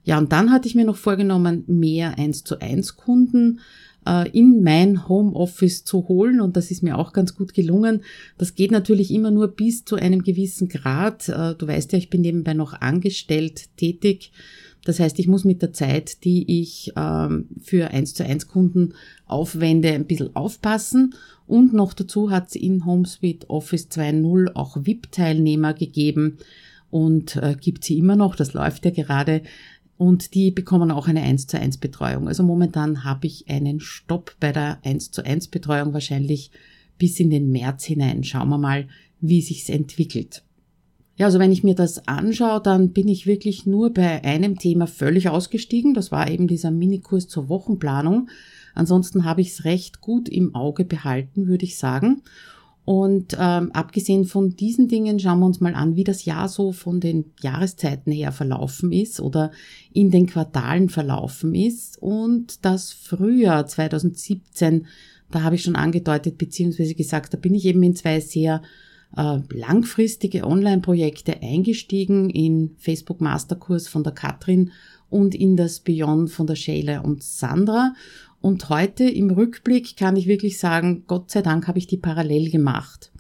Ja, 0.05 0.19
und 0.19 0.33
dann 0.33 0.50
hatte 0.50 0.67
ich 0.67 0.75
mir 0.75 0.85
noch 0.85 0.97
vorgenommen, 0.97 1.64
mehr 1.67 2.19
1 2.19 2.45
zu 2.45 2.61
1 2.61 2.97
Kunden 2.97 3.61
äh, 4.07 4.29
in 4.31 4.62
mein 4.62 5.09
Homeoffice 5.09 5.85
zu 5.85 6.09
holen 6.09 6.40
und 6.40 6.57
das 6.57 6.71
ist 6.71 6.83
mir 6.83 6.99
auch 6.99 7.12
ganz 7.12 7.35
gut 7.35 7.55
gelungen. 7.55 8.02
Das 8.38 8.55
geht 8.55 8.71
natürlich 8.71 9.12
immer 9.12 9.31
nur 9.31 9.49
bis 9.49 9.85
zu 9.85 9.97
einem 9.97 10.23
gewissen 10.23 10.69
Grad. 10.69 11.29
Äh, 11.29 11.55
du 11.55 11.67
weißt 11.67 11.93
ja, 11.93 11.99
ich 11.99 12.11
bin 12.11 12.23
nebenbei 12.23 12.55
noch 12.55 12.73
angestellt 12.81 13.76
tätig. 13.76 14.33
Das 14.85 14.99
heißt, 14.99 15.19
ich 15.19 15.29
muss 15.29 15.45
mit 15.45 15.63
der 15.63 15.73
Zeit, 15.73 16.25
die 16.25 16.61
ich 16.61 16.93
ähm, 16.97 17.49
für 17.63 17.91
1 17.91 18.15
zu 18.15 18.25
1 18.25 18.49
Kunden 18.49 18.95
aufwende, 19.27 19.93
ein 19.93 20.07
bisschen 20.07 20.35
aufpassen. 20.35 21.15
Und 21.47 21.73
noch 21.73 21.93
dazu 21.93 22.31
hat 22.31 22.49
es 22.49 22.55
in 22.55 22.87
HomeSuite 22.87 23.51
Office 23.51 23.89
2.0 23.91 24.55
auch 24.55 24.77
VIP-Teilnehmer 24.77 25.75
gegeben 25.75 26.39
und 26.91 27.37
äh, 27.37 27.57
gibt 27.61 27.85
sie 27.85 27.99
immer 27.99 28.17
noch. 28.17 28.37
Das 28.37 28.53
läuft 28.53 28.85
ja 28.85 28.91
gerade. 28.91 29.43
Und 29.99 30.35
die 30.35 30.51
bekommen 30.51 30.91
auch 30.91 31.09
eine 31.09 31.23
1 31.23 31.47
zu 31.47 31.59
1 31.59 31.77
Betreuung. 31.77 32.27
Also 32.27 32.43
momentan 32.43 33.05
habe 33.05 33.27
ich 33.27 33.51
einen 33.51 33.81
Stopp 33.81 34.35
bei 34.41 34.51
der 34.51 34.79
1 34.83 35.11
zu 35.11 35.25
1 35.25 35.49
Betreuung. 35.49 35.93
Wahrscheinlich 35.93 36.51
bis 36.97 37.21
in 37.21 37.29
den 37.29 37.51
März 37.51 37.85
hinein. 37.85 38.25
Schauen 38.25 38.49
wir 38.49 38.59
mal, 38.59 38.89
wie 39.21 39.43
sich's 39.43 39.69
entwickelt. 39.69 40.43
Ja, 41.21 41.27
also 41.27 41.39
wenn 41.39 41.53
ich 41.53 41.62
mir 41.62 41.75
das 41.75 42.09
anschaue, 42.09 42.62
dann 42.62 42.93
bin 42.93 43.07
ich 43.07 43.27
wirklich 43.27 43.67
nur 43.67 43.93
bei 43.93 44.25
einem 44.25 44.59
Thema 44.59 44.87
völlig 44.87 45.29
ausgestiegen. 45.29 45.93
Das 45.93 46.11
war 46.11 46.31
eben 46.31 46.49
dieser 46.49 46.71
Minikurs 46.71 47.29
zur 47.29 47.50
Wochenplanung. 47.50 48.31
Ansonsten 48.75 49.27
habe 49.27 49.43
ich 49.43 49.49
es 49.49 49.65
recht 49.67 50.00
gut 50.00 50.31
im 50.31 50.55
Auge 50.55 50.87
behalten, 50.87 51.47
würde 51.47 51.67
ich 51.67 51.77
sagen. 51.77 52.23
Und 52.87 53.37
ähm, 53.39 53.71
abgesehen 53.73 54.25
von 54.25 54.57
diesen 54.57 54.89
Dingen 54.89 55.21
schauen 55.21 55.41
wir 55.41 55.45
uns 55.45 55.61
mal 55.61 55.75
an, 55.75 55.95
wie 55.95 56.05
das 56.05 56.25
Jahr 56.25 56.49
so 56.49 56.73
von 56.73 57.00
den 57.00 57.27
Jahreszeiten 57.43 58.12
her 58.12 58.33
verlaufen 58.33 58.91
ist 58.91 59.21
oder 59.21 59.50
in 59.93 60.11
den 60.11 60.25
Quartalen 60.25 60.89
verlaufen 60.89 61.55
ist. 61.55 61.99
Und 62.00 62.65
das 62.65 62.95
Frühjahr 62.95 63.67
2017, 63.67 64.87
da 65.31 65.43
habe 65.43 65.57
ich 65.57 65.65
schon 65.65 65.77
angedeutet, 65.77 66.39
beziehungsweise 66.39 66.95
gesagt, 66.95 67.35
da 67.35 67.37
bin 67.37 67.55
ich 67.55 67.67
eben 67.67 67.83
in 67.83 67.95
zwei 67.95 68.21
sehr 68.21 68.62
langfristige 69.12 70.47
Online-Projekte 70.47 71.43
eingestiegen, 71.43 72.31
in 72.31 72.76
Facebook 72.79 73.21
Masterkurs 73.21 73.88
von 73.88 74.05
der 74.05 74.12
Katrin 74.12 74.71
und 75.09 75.35
in 75.35 75.57
das 75.57 75.81
Beyond 75.81 76.31
von 76.31 76.47
der 76.47 76.55
Shayla 76.55 77.00
und 77.00 77.23
Sandra. 77.23 77.95
Und 78.40 78.69
heute 78.71 79.05
im 79.05 79.31
Rückblick 79.31 79.97
kann 79.97 80.17
ich 80.17 80.26
wirklich 80.26 80.59
sagen, 80.59 81.05
Gott 81.07 81.31
sei 81.31 81.43
Dank 81.43 81.69
habe 81.69 81.79
ich 81.79 81.87
die 81.87 81.99
parallel 81.99 82.50
gemacht. 82.50 83.12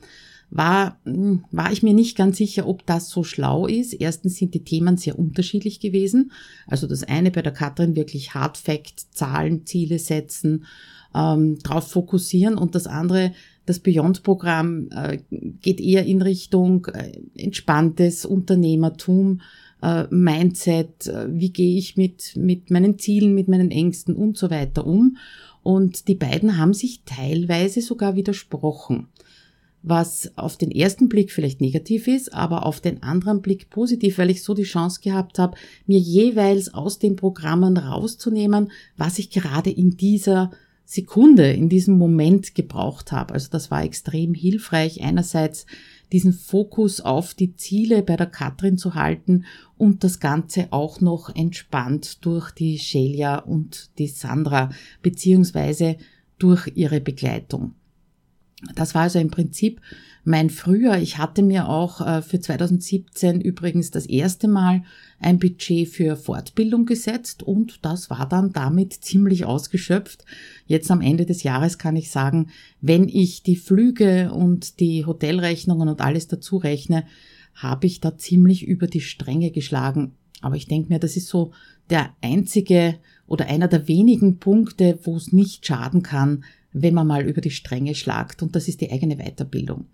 War, 0.48 0.98
hm, 1.04 1.44
war 1.52 1.70
ich 1.70 1.82
mir 1.82 1.94
nicht 1.94 2.16
ganz 2.16 2.38
sicher, 2.38 2.66
ob 2.66 2.86
das 2.86 3.08
so 3.08 3.22
schlau 3.22 3.66
ist. 3.66 3.92
Erstens 3.92 4.36
sind 4.36 4.54
die 4.54 4.64
Themen 4.64 4.96
sehr 4.96 5.18
unterschiedlich 5.18 5.78
gewesen. 5.78 6.32
Also 6.66 6.86
das 6.86 7.04
eine 7.04 7.30
bei 7.30 7.42
der 7.42 7.52
Katrin 7.52 7.96
wirklich 7.96 8.34
Hard 8.34 8.56
Fact, 8.56 9.00
Zahlen, 9.12 9.66
Ziele 9.66 9.98
setzen, 9.98 10.64
ähm, 11.14 11.58
drauf 11.58 11.90
fokussieren 11.90 12.56
und 12.56 12.74
das 12.74 12.86
andere, 12.86 13.32
das 13.70 13.78
Beyond-Programm 13.78 14.88
äh, 14.90 15.18
geht 15.62 15.80
eher 15.80 16.04
in 16.04 16.22
Richtung 16.22 16.86
äh, 16.86 17.12
entspanntes 17.36 18.26
Unternehmertum, 18.26 19.42
äh, 19.80 20.06
Mindset, 20.10 21.10
wie 21.28 21.50
gehe 21.50 21.78
ich 21.78 21.96
mit, 21.96 22.36
mit 22.36 22.70
meinen 22.70 22.98
Zielen, 22.98 23.32
mit 23.32 23.46
meinen 23.46 23.70
Ängsten 23.70 24.16
und 24.16 24.36
so 24.36 24.50
weiter 24.50 24.84
um. 24.84 25.16
Und 25.62 26.08
die 26.08 26.16
beiden 26.16 26.58
haben 26.58 26.74
sich 26.74 27.02
teilweise 27.04 27.80
sogar 27.80 28.16
widersprochen. 28.16 29.06
Was 29.82 30.32
auf 30.36 30.56
den 30.56 30.72
ersten 30.72 31.08
Blick 31.08 31.30
vielleicht 31.30 31.60
negativ 31.60 32.08
ist, 32.08 32.34
aber 32.34 32.66
auf 32.66 32.80
den 32.80 33.04
anderen 33.04 33.40
Blick 33.40 33.70
positiv, 33.70 34.18
weil 34.18 34.30
ich 34.30 34.42
so 34.42 34.52
die 34.52 34.64
Chance 34.64 35.00
gehabt 35.00 35.38
habe, 35.38 35.56
mir 35.86 36.00
jeweils 36.00 36.74
aus 36.74 36.98
den 36.98 37.14
Programmen 37.14 37.76
rauszunehmen, 37.76 38.72
was 38.96 39.20
ich 39.20 39.30
gerade 39.30 39.70
in 39.70 39.96
dieser 39.96 40.50
Sekunde, 40.90 41.52
in 41.52 41.68
diesem 41.68 41.98
Moment 41.98 42.56
gebraucht 42.56 43.12
habe. 43.12 43.34
Also 43.34 43.48
das 43.48 43.70
war 43.70 43.84
extrem 43.84 44.34
hilfreich. 44.34 45.02
Einerseits 45.02 45.64
diesen 46.10 46.32
Fokus 46.32 47.00
auf 47.00 47.32
die 47.32 47.54
Ziele 47.54 48.02
bei 48.02 48.16
der 48.16 48.26
Katrin 48.26 48.76
zu 48.76 48.96
halten 48.96 49.44
und 49.78 50.02
das 50.02 50.18
Ganze 50.18 50.66
auch 50.72 51.00
noch 51.00 51.32
entspannt 51.32 52.24
durch 52.24 52.50
die 52.50 52.76
Shelia 52.80 53.38
und 53.38 53.90
die 53.98 54.08
Sandra 54.08 54.70
beziehungsweise 55.00 55.96
durch 56.40 56.72
ihre 56.74 57.00
Begleitung. 57.00 57.76
Das 58.74 58.96
war 58.96 59.02
also 59.02 59.20
im 59.20 59.30
Prinzip 59.30 59.80
mein 60.24 60.50
Frühjahr. 60.50 61.00
Ich 61.00 61.18
hatte 61.18 61.42
mir 61.42 61.68
auch 61.68 62.00
äh, 62.00 62.22
für 62.22 62.40
2017 62.40 63.40
übrigens 63.40 63.90
das 63.90 64.06
erste 64.06 64.48
Mal 64.48 64.82
ein 65.18 65.38
Budget 65.38 65.88
für 65.88 66.16
Fortbildung 66.16 66.86
gesetzt 66.86 67.42
und 67.42 67.84
das 67.84 68.10
war 68.10 68.28
dann 68.28 68.52
damit 68.52 68.92
ziemlich 68.92 69.44
ausgeschöpft. 69.44 70.24
Jetzt 70.66 70.90
am 70.90 71.00
Ende 71.00 71.26
des 71.26 71.42
Jahres 71.42 71.78
kann 71.78 71.96
ich 71.96 72.10
sagen, 72.10 72.50
wenn 72.80 73.08
ich 73.08 73.42
die 73.42 73.56
Flüge 73.56 74.32
und 74.32 74.80
die 74.80 75.06
Hotelrechnungen 75.06 75.88
und 75.88 76.00
alles 76.00 76.28
dazu 76.28 76.56
rechne, 76.56 77.04
habe 77.54 77.86
ich 77.86 78.00
da 78.00 78.16
ziemlich 78.16 78.66
über 78.66 78.86
die 78.86 79.00
Stränge 79.00 79.50
geschlagen. 79.50 80.12
Aber 80.40 80.56
ich 80.56 80.66
denke 80.66 80.92
mir, 80.92 80.98
das 80.98 81.16
ist 81.16 81.28
so 81.28 81.52
der 81.90 82.10
einzige 82.22 82.96
oder 83.26 83.46
einer 83.46 83.68
der 83.68 83.88
wenigen 83.88 84.38
Punkte, 84.38 84.98
wo 85.02 85.16
es 85.16 85.32
nicht 85.32 85.66
schaden 85.66 86.02
kann, 86.02 86.44
wenn 86.72 86.94
man 86.94 87.06
mal 87.06 87.26
über 87.26 87.40
die 87.40 87.50
Stränge 87.50 87.94
schlagt. 87.94 88.42
Und 88.42 88.56
das 88.56 88.68
ist 88.68 88.80
die 88.80 88.90
eigene 88.90 89.16
Weiterbildung. 89.16 89.86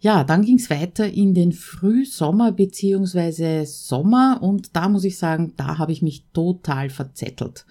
Ja, 0.00 0.24
dann 0.24 0.42
ging 0.42 0.56
es 0.56 0.70
weiter 0.70 1.06
in 1.12 1.34
den 1.34 1.52
Frühsommer 1.52 2.52
beziehungsweise 2.52 3.66
Sommer 3.66 4.38
und 4.40 4.74
da 4.74 4.88
muss 4.88 5.04
ich 5.04 5.18
sagen, 5.18 5.52
da 5.56 5.76
habe 5.76 5.92
ich 5.92 6.00
mich 6.00 6.24
total 6.32 6.88
verzettelt. 6.88 7.66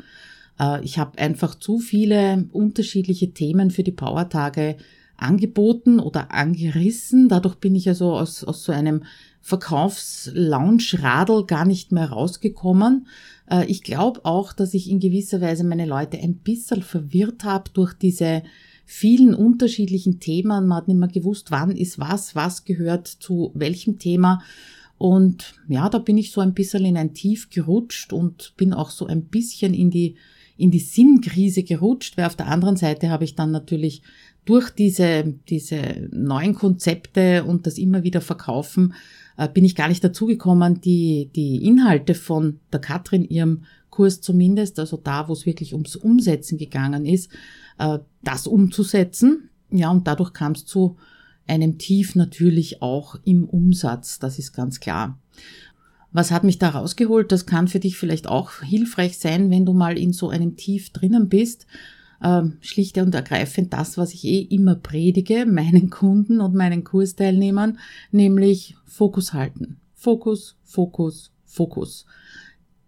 Äh, 0.59 0.83
ich 0.83 0.99
habe 0.99 1.17
einfach 1.17 1.55
zu 1.55 1.79
viele 1.79 2.47
unterschiedliche 2.51 3.33
Themen 3.33 3.71
für 3.71 3.83
die 3.83 3.91
Powertage 3.91 4.77
angeboten 5.21 5.99
oder 5.99 6.33
angerissen. 6.33 7.29
Dadurch 7.29 7.55
bin 7.55 7.75
ich 7.75 7.87
also 7.87 8.13
aus, 8.13 8.43
aus 8.43 8.63
so 8.63 8.71
einem 8.71 9.03
Verkaufs-Lounge-Radl 9.41 11.45
gar 11.45 11.65
nicht 11.65 11.91
mehr 11.91 12.09
rausgekommen. 12.09 13.07
Äh, 13.49 13.65
ich 13.65 13.83
glaube 13.83 14.25
auch, 14.25 14.53
dass 14.53 14.73
ich 14.73 14.89
in 14.89 14.99
gewisser 14.99 15.41
Weise 15.41 15.63
meine 15.63 15.85
Leute 15.85 16.17
ein 16.17 16.35
bisschen 16.35 16.81
verwirrt 16.81 17.43
habe 17.43 17.69
durch 17.73 17.93
diese 17.93 18.43
vielen 18.85 19.35
unterschiedlichen 19.35 20.19
Themen. 20.19 20.67
Man 20.67 20.77
hat 20.77 20.87
nicht 20.87 20.97
mehr 20.97 21.09
gewusst, 21.09 21.51
wann 21.51 21.71
ist 21.71 21.99
was, 21.99 22.35
was 22.35 22.65
gehört 22.65 23.07
zu 23.07 23.51
welchem 23.53 23.99
Thema. 23.99 24.41
Und 24.97 25.53
ja, 25.67 25.89
da 25.89 25.99
bin 25.99 26.17
ich 26.17 26.31
so 26.31 26.41
ein 26.41 26.53
bisschen 26.53 26.85
in 26.85 26.97
ein 26.97 27.13
Tief 27.13 27.49
gerutscht 27.49 28.11
und 28.11 28.53
bin 28.57 28.73
auch 28.73 28.89
so 28.89 29.07
ein 29.07 29.25
bisschen 29.25 29.73
in 29.73 29.91
die, 29.91 30.15
in 30.57 30.71
die 30.71 30.79
Sinnkrise 30.79 31.63
gerutscht, 31.63 32.17
weil 32.17 32.25
auf 32.25 32.35
der 32.35 32.47
anderen 32.47 32.75
Seite 32.75 33.09
habe 33.09 33.23
ich 33.23 33.35
dann 33.35 33.51
natürlich 33.51 34.01
durch 34.49 34.71
diese, 34.71 35.35
diese 35.47 36.09
neuen 36.11 36.55
Konzepte 36.55 37.43
und 37.43 37.67
das 37.67 37.77
immer 37.77 38.01
wieder 38.01 38.19
verkaufen, 38.19 38.95
äh, 39.37 39.47
bin 39.47 39.63
ich 39.63 39.75
gar 39.75 39.89
nicht 39.89 40.03
dazu 40.03 40.25
gekommen, 40.25 40.81
die, 40.81 41.29
die 41.35 41.63
Inhalte 41.63 42.15
von 42.15 42.59
der 42.73 42.79
Katrin, 42.79 43.23
ihrem 43.23 43.65
Kurs 43.91 44.21
zumindest, 44.21 44.79
also 44.79 44.97
da, 44.97 45.27
wo 45.27 45.33
es 45.33 45.45
wirklich 45.45 45.73
ums 45.73 45.95
Umsetzen 45.95 46.57
gegangen 46.57 47.05
ist, 47.05 47.29
äh, 47.77 47.99
das 48.23 48.47
umzusetzen. 48.47 49.49
Ja, 49.69 49.91
und 49.91 50.07
dadurch 50.07 50.33
kam 50.33 50.53
es 50.53 50.65
zu 50.65 50.97
einem 51.45 51.77
Tief 51.77 52.15
natürlich 52.15 52.81
auch 52.81 53.19
im 53.25 53.45
Umsatz, 53.45 54.17
das 54.17 54.39
ist 54.39 54.53
ganz 54.53 54.79
klar. 54.79 55.19
Was 56.11 56.31
hat 56.31 56.43
mich 56.43 56.57
da 56.57 56.69
rausgeholt? 56.69 57.31
Das 57.31 57.45
kann 57.45 57.67
für 57.67 57.79
dich 57.79 57.97
vielleicht 57.97 58.25
auch 58.25 58.63
hilfreich 58.63 59.19
sein, 59.19 59.51
wenn 59.51 59.67
du 59.67 59.73
mal 59.73 59.95
in 59.95 60.11
so 60.11 60.29
einem 60.29 60.55
Tief 60.55 60.89
drinnen 60.89 61.29
bist 61.29 61.67
ähm, 62.23 62.57
schlicht 62.61 62.97
und 62.97 63.15
ergreifend 63.15 63.73
das, 63.73 63.97
was 63.97 64.13
ich 64.13 64.25
eh 64.25 64.41
immer 64.41 64.75
predige, 64.75 65.45
meinen 65.47 65.89
Kunden 65.89 66.41
und 66.41 66.55
meinen 66.55 66.83
Kursteilnehmern, 66.83 67.79
nämlich 68.11 68.75
Fokus 68.85 69.33
halten. 69.33 69.77
Fokus, 69.93 70.57
Fokus, 70.63 71.31
Fokus. 71.45 72.05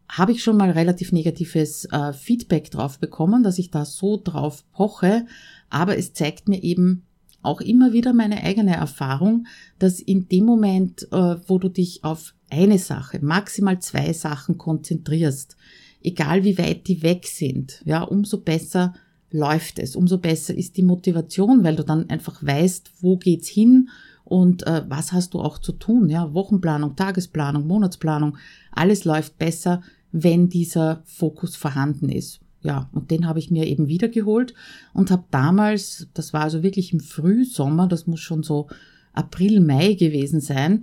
Habe 0.08 0.34
ich 0.34 0.44
schon 0.44 0.58
mal 0.58 0.72
relativ 0.72 1.12
negatives 1.12 1.86
äh, 1.86 2.14
Feedback 2.14 2.70
drauf 2.70 3.00
bekommen, 3.00 3.44
dass 3.44 3.60
ich 3.60 3.72
da 3.72 3.86
so 3.86 4.20
drauf 4.22 4.64
poche, 4.72 5.26
aber 5.70 5.98
es 5.98 6.14
zeigt 6.14 6.50
mir 6.50 6.62
eben 6.64 7.04
auch 7.44 7.62
immer 7.62 7.94
wieder 7.94 8.14
meine 8.14 8.44
eigene 8.44 8.76
Erfahrung, 8.76 9.48
dass 9.80 10.00
in 10.00 10.28
dem 10.28 10.46
Moment, 10.46 11.08
äh, 11.12 11.36
wo 11.48 11.58
du 11.58 11.70
dich 11.70 12.04
auf 12.04 12.34
eine 12.50 12.78
Sache, 12.78 13.20
maximal 13.22 13.80
zwei 13.80 14.14
Sachen 14.14 14.58
konzentrierst, 14.58 15.56
egal 16.04 16.44
wie 16.44 16.58
weit 16.58 16.88
die 16.88 17.02
weg 17.04 17.26
sind, 17.26 17.82
ja, 17.86 18.02
umso 18.04 18.42
besser 18.42 18.94
läuft 19.32 19.80
es, 19.80 19.96
umso 19.96 20.18
besser 20.18 20.56
ist 20.56 20.78
die 20.78 20.84
Motivation, 20.84 21.64
weil 21.64 21.76
du 21.76 21.84
dann 21.84 22.10
einfach 22.10 22.44
weißt, 22.44 22.92
wo 23.02 23.18
geht's 23.18 23.48
hin 23.48 23.90
und 24.24 24.66
äh, 24.68 24.84
was 24.88 25.12
hast 25.12 25.34
du 25.34 25.40
auch 25.40 25.58
zu 25.58 25.72
tun. 25.72 26.10
Ja, 26.10 26.34
Wochenplanung, 26.34 26.96
Tagesplanung, 26.96 27.68
Monatsplanung, 27.68 28.38
alles 28.72 29.06
läuft 29.06 29.38
besser, 29.38 29.82
wenn 30.12 30.50
dieser 30.50 31.02
Fokus 31.06 31.56
vorhanden 31.56 32.10
ist. 32.10 32.40
Ja, 32.64 32.90
und 32.94 33.10
den 33.10 33.28
habe 33.28 33.40
ich 33.40 33.50
mir 33.50 33.66
eben 33.66 33.88
wiedergeholt 33.88 34.54
und 34.94 35.10
habe 35.10 35.24
damals, 35.32 36.08
das 36.14 36.32
war 36.32 36.42
also 36.42 36.62
wirklich 36.62 36.94
im 36.94 37.00
Frühsommer, 37.00 37.88
das 37.88 38.06
muss 38.06 38.20
schon 38.20 38.44
so 38.44 38.68
April, 39.14 39.62
Mai 39.62 39.96
gewesen 39.96 40.42
sein, 40.42 40.82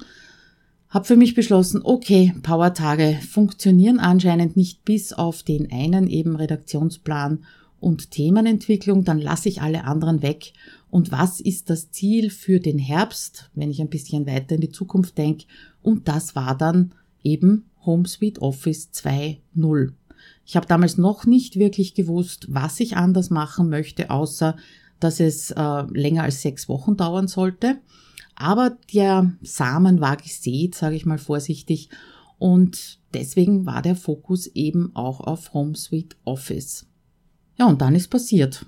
habe 0.89 1.05
für 1.05 1.17
mich 1.17 1.35
beschlossen, 1.35 1.81
okay, 1.85 2.35
Powertage 2.43 3.19
funktionieren 3.31 4.01
anscheinend 4.01 4.57
nicht 4.57 4.85
bis 4.85 5.13
auf 5.13 5.43
den 5.43 5.71
einen 5.71 6.09
eben 6.09 6.35
Redaktionsplan 6.35 7.45
und 7.81 8.11
Themenentwicklung, 8.11 9.05
dann 9.05 9.19
lasse 9.19 9.49
ich 9.49 9.63
alle 9.63 9.85
anderen 9.85 10.23
weg. 10.23 10.53
Und 10.91 11.13
was 11.13 11.41
ist 11.41 11.71
das 11.71 11.91
Ziel 11.91 12.31
für 12.31 12.61
den 12.61 12.79
Herbst, 12.79 13.51
wenn 13.55 13.71
ich 13.71 13.81
ein 13.81 13.91
bisschen 13.91 14.27
weiter 14.27 14.55
in 14.55 14.61
die 14.61 14.71
Zukunft 14.71 15.19
denke? 15.19 15.45
Und 15.83 16.09
das 16.09 16.35
war 16.35 16.57
dann 16.57 16.93
eben 17.23 17.67
HomeSuite 17.85 18.43
Office 18.43 18.91
2.0. 18.93 19.93
Ich 20.45 20.57
habe 20.57 20.67
damals 20.67 20.99
noch 20.99 21.27
nicht 21.27 21.59
wirklich 21.59 21.95
gewusst, 21.95 22.47
was 22.51 22.81
ich 22.81 22.97
anders 22.97 23.31
machen 23.31 23.69
möchte, 23.69 24.11
außer 24.11 24.57
dass 24.99 25.21
es 25.21 25.51
äh, 25.53 25.83
länger 25.93 26.25
als 26.25 26.43
sechs 26.43 26.69
Wochen 26.69 26.97
dauern 26.97 27.29
sollte. 27.29 27.79
Aber 28.35 28.77
der 28.93 29.33
Samen 29.43 30.01
war 30.01 30.17
gesät, 30.17 30.75
sage 30.75 30.97
ich 30.97 31.07
mal 31.07 31.19
vorsichtig. 31.19 31.91
Und 32.39 32.99
deswegen 33.15 33.67
war 33.67 33.83
der 33.83 33.97
Fokus 33.97 34.47
eben 34.49 34.95
auch 34.95 35.21
auf 35.21 35.53
HomeSuite 35.53 36.17
Office. 36.25 36.87
Ja, 37.59 37.67
und 37.67 37.81
dann 37.81 37.95
ist 37.95 38.09
passiert. 38.09 38.65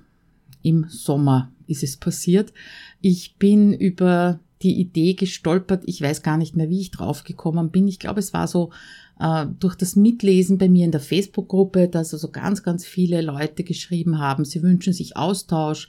Im 0.62 0.87
Sommer 0.88 1.52
ist 1.66 1.82
es 1.82 1.97
passiert. 1.97 2.52
Ich 3.00 3.37
bin 3.37 3.73
über 3.73 4.40
die 4.62 4.78
Idee 4.78 5.14
gestolpert. 5.14 5.85
Ich 5.87 6.02
weiß 6.02 6.23
gar 6.23 6.37
nicht 6.37 6.56
mehr, 6.56 6.68
wie 6.68 6.80
ich 6.80 6.90
draufgekommen 6.90 7.70
bin. 7.70 7.88
Ich 7.88 7.99
glaube, 7.99 8.20
es 8.20 8.35
war 8.35 8.47
so 8.47 8.70
äh, 9.18 9.47
durch 9.59 9.75
das 9.75 9.97
Mitlesen 9.97 10.59
bei 10.59 10.68
mir 10.68 10.85
in 10.85 10.92
der 10.92 11.00
Facebook-Gruppe, 11.00 11.88
dass 11.88 12.12
also 12.12 12.30
ganz, 12.30 12.62
ganz 12.62 12.85
viele 12.85 13.23
Leute 13.23 13.64
geschrieben 13.64 14.18
haben, 14.18 14.44
sie 14.44 14.62
wünschen 14.62 14.92
sich 14.92 15.16
Austausch. 15.16 15.88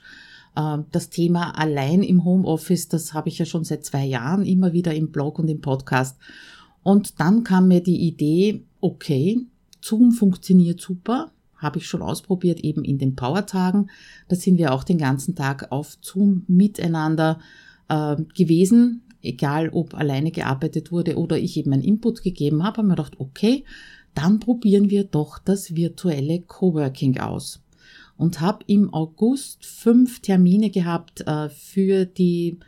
Äh, 0.56 0.78
das 0.90 1.10
Thema 1.10 1.58
allein 1.58 2.02
im 2.02 2.24
Homeoffice, 2.24 2.88
das 2.88 3.12
habe 3.12 3.28
ich 3.28 3.38
ja 3.38 3.44
schon 3.44 3.64
seit 3.64 3.84
zwei 3.84 4.04
Jahren 4.04 4.44
immer 4.44 4.72
wieder 4.72 4.94
im 4.94 5.10
Blog 5.10 5.38
und 5.38 5.48
im 5.48 5.60
Podcast. 5.60 6.18
Und 6.82 7.20
dann 7.20 7.44
kam 7.44 7.68
mir 7.68 7.82
die 7.82 8.00
Idee, 8.06 8.64
okay, 8.80 9.40
Zoom 9.80 10.12
funktioniert 10.12 10.80
super, 10.80 11.30
habe 11.62 11.78
ich 11.78 11.86
schon 11.86 12.02
ausprobiert, 12.02 12.60
eben 12.60 12.84
in 12.84 12.98
den 12.98 13.16
Powertagen. 13.16 13.90
Da 14.28 14.36
sind 14.36 14.58
wir 14.58 14.72
auch 14.72 14.84
den 14.84 14.98
ganzen 14.98 15.34
Tag 15.34 15.70
auf 15.70 15.96
Zoom 16.00 16.44
miteinander 16.48 17.40
äh, 17.88 18.16
gewesen, 18.36 19.02
egal 19.22 19.70
ob 19.70 19.94
alleine 19.94 20.30
gearbeitet 20.30 20.92
wurde 20.92 21.16
oder 21.16 21.38
ich 21.38 21.56
eben 21.56 21.72
einen 21.72 21.82
Input 21.82 22.22
gegeben 22.22 22.64
habe, 22.64 22.78
habe 22.78 22.88
mir 22.88 22.96
gedacht, 22.96 23.18
okay, 23.18 23.64
dann 24.14 24.40
probieren 24.40 24.90
wir 24.90 25.04
doch 25.04 25.38
das 25.38 25.74
virtuelle 25.74 26.42
Coworking 26.42 27.18
aus. 27.18 27.62
Und 28.16 28.40
habe 28.40 28.64
im 28.66 28.92
August 28.92 29.64
fünf 29.64 30.20
Termine 30.20 30.70
gehabt 30.70 31.22
äh, 31.26 31.48
für 31.48 32.04
die 32.04 32.58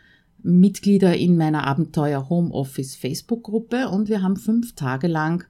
Mitglieder 0.42 1.16
in 1.16 1.36
meiner 1.36 1.66
Abenteuer 1.66 2.28
Homeoffice 2.28 2.96
Facebook-Gruppe 2.96 3.88
und 3.88 4.08
wir 4.08 4.22
haben 4.22 4.36
fünf 4.36 4.74
Tage 4.74 5.06
lang 5.06 5.44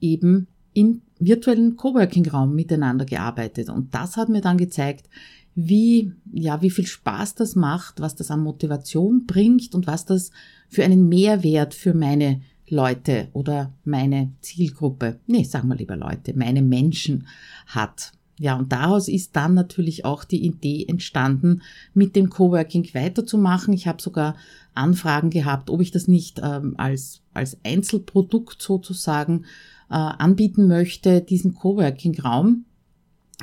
eben 0.00 0.46
im 0.72 1.02
virtuellen 1.18 1.76
Coworking-Raum 1.76 2.54
miteinander 2.54 3.04
gearbeitet. 3.04 3.68
Und 3.68 3.94
das 3.94 4.16
hat 4.16 4.28
mir 4.28 4.40
dann 4.40 4.58
gezeigt, 4.58 5.08
wie, 5.54 6.12
ja, 6.32 6.60
wie 6.60 6.70
viel 6.70 6.86
Spaß 6.86 7.34
das 7.34 7.56
macht, 7.56 8.00
was 8.00 8.14
das 8.14 8.30
an 8.30 8.40
Motivation 8.40 9.24
bringt 9.24 9.74
und 9.74 9.86
was 9.86 10.04
das 10.04 10.30
für 10.68 10.84
einen 10.84 11.08
Mehrwert 11.08 11.72
für 11.72 11.94
meine 11.94 12.42
Leute 12.68 13.28
oder 13.32 13.72
meine 13.84 14.32
Zielgruppe, 14.40 15.20
nee, 15.26 15.44
sagen 15.44 15.68
wir 15.68 15.76
lieber 15.76 15.96
Leute, 15.96 16.34
meine 16.36 16.62
Menschen 16.62 17.26
hat. 17.66 18.12
Ja, 18.38 18.56
und 18.56 18.70
daraus 18.70 19.08
ist 19.08 19.34
dann 19.34 19.54
natürlich 19.54 20.04
auch 20.04 20.24
die 20.24 20.44
Idee 20.44 20.84
entstanden, 20.86 21.62
mit 21.94 22.16
dem 22.16 22.28
Coworking 22.28 22.86
weiterzumachen. 22.92 23.72
Ich 23.72 23.86
habe 23.86 24.02
sogar 24.02 24.36
Anfragen 24.74 25.30
gehabt, 25.30 25.70
ob 25.70 25.80
ich 25.80 25.90
das 25.90 26.06
nicht 26.06 26.40
ähm, 26.42 26.74
als, 26.76 27.22
als 27.32 27.56
Einzelprodukt 27.64 28.60
sozusagen 28.60 29.46
äh, 29.90 29.94
anbieten 29.94 30.66
möchte, 30.66 31.20
diesen 31.20 31.54
Coworking-Raum. 31.54 32.64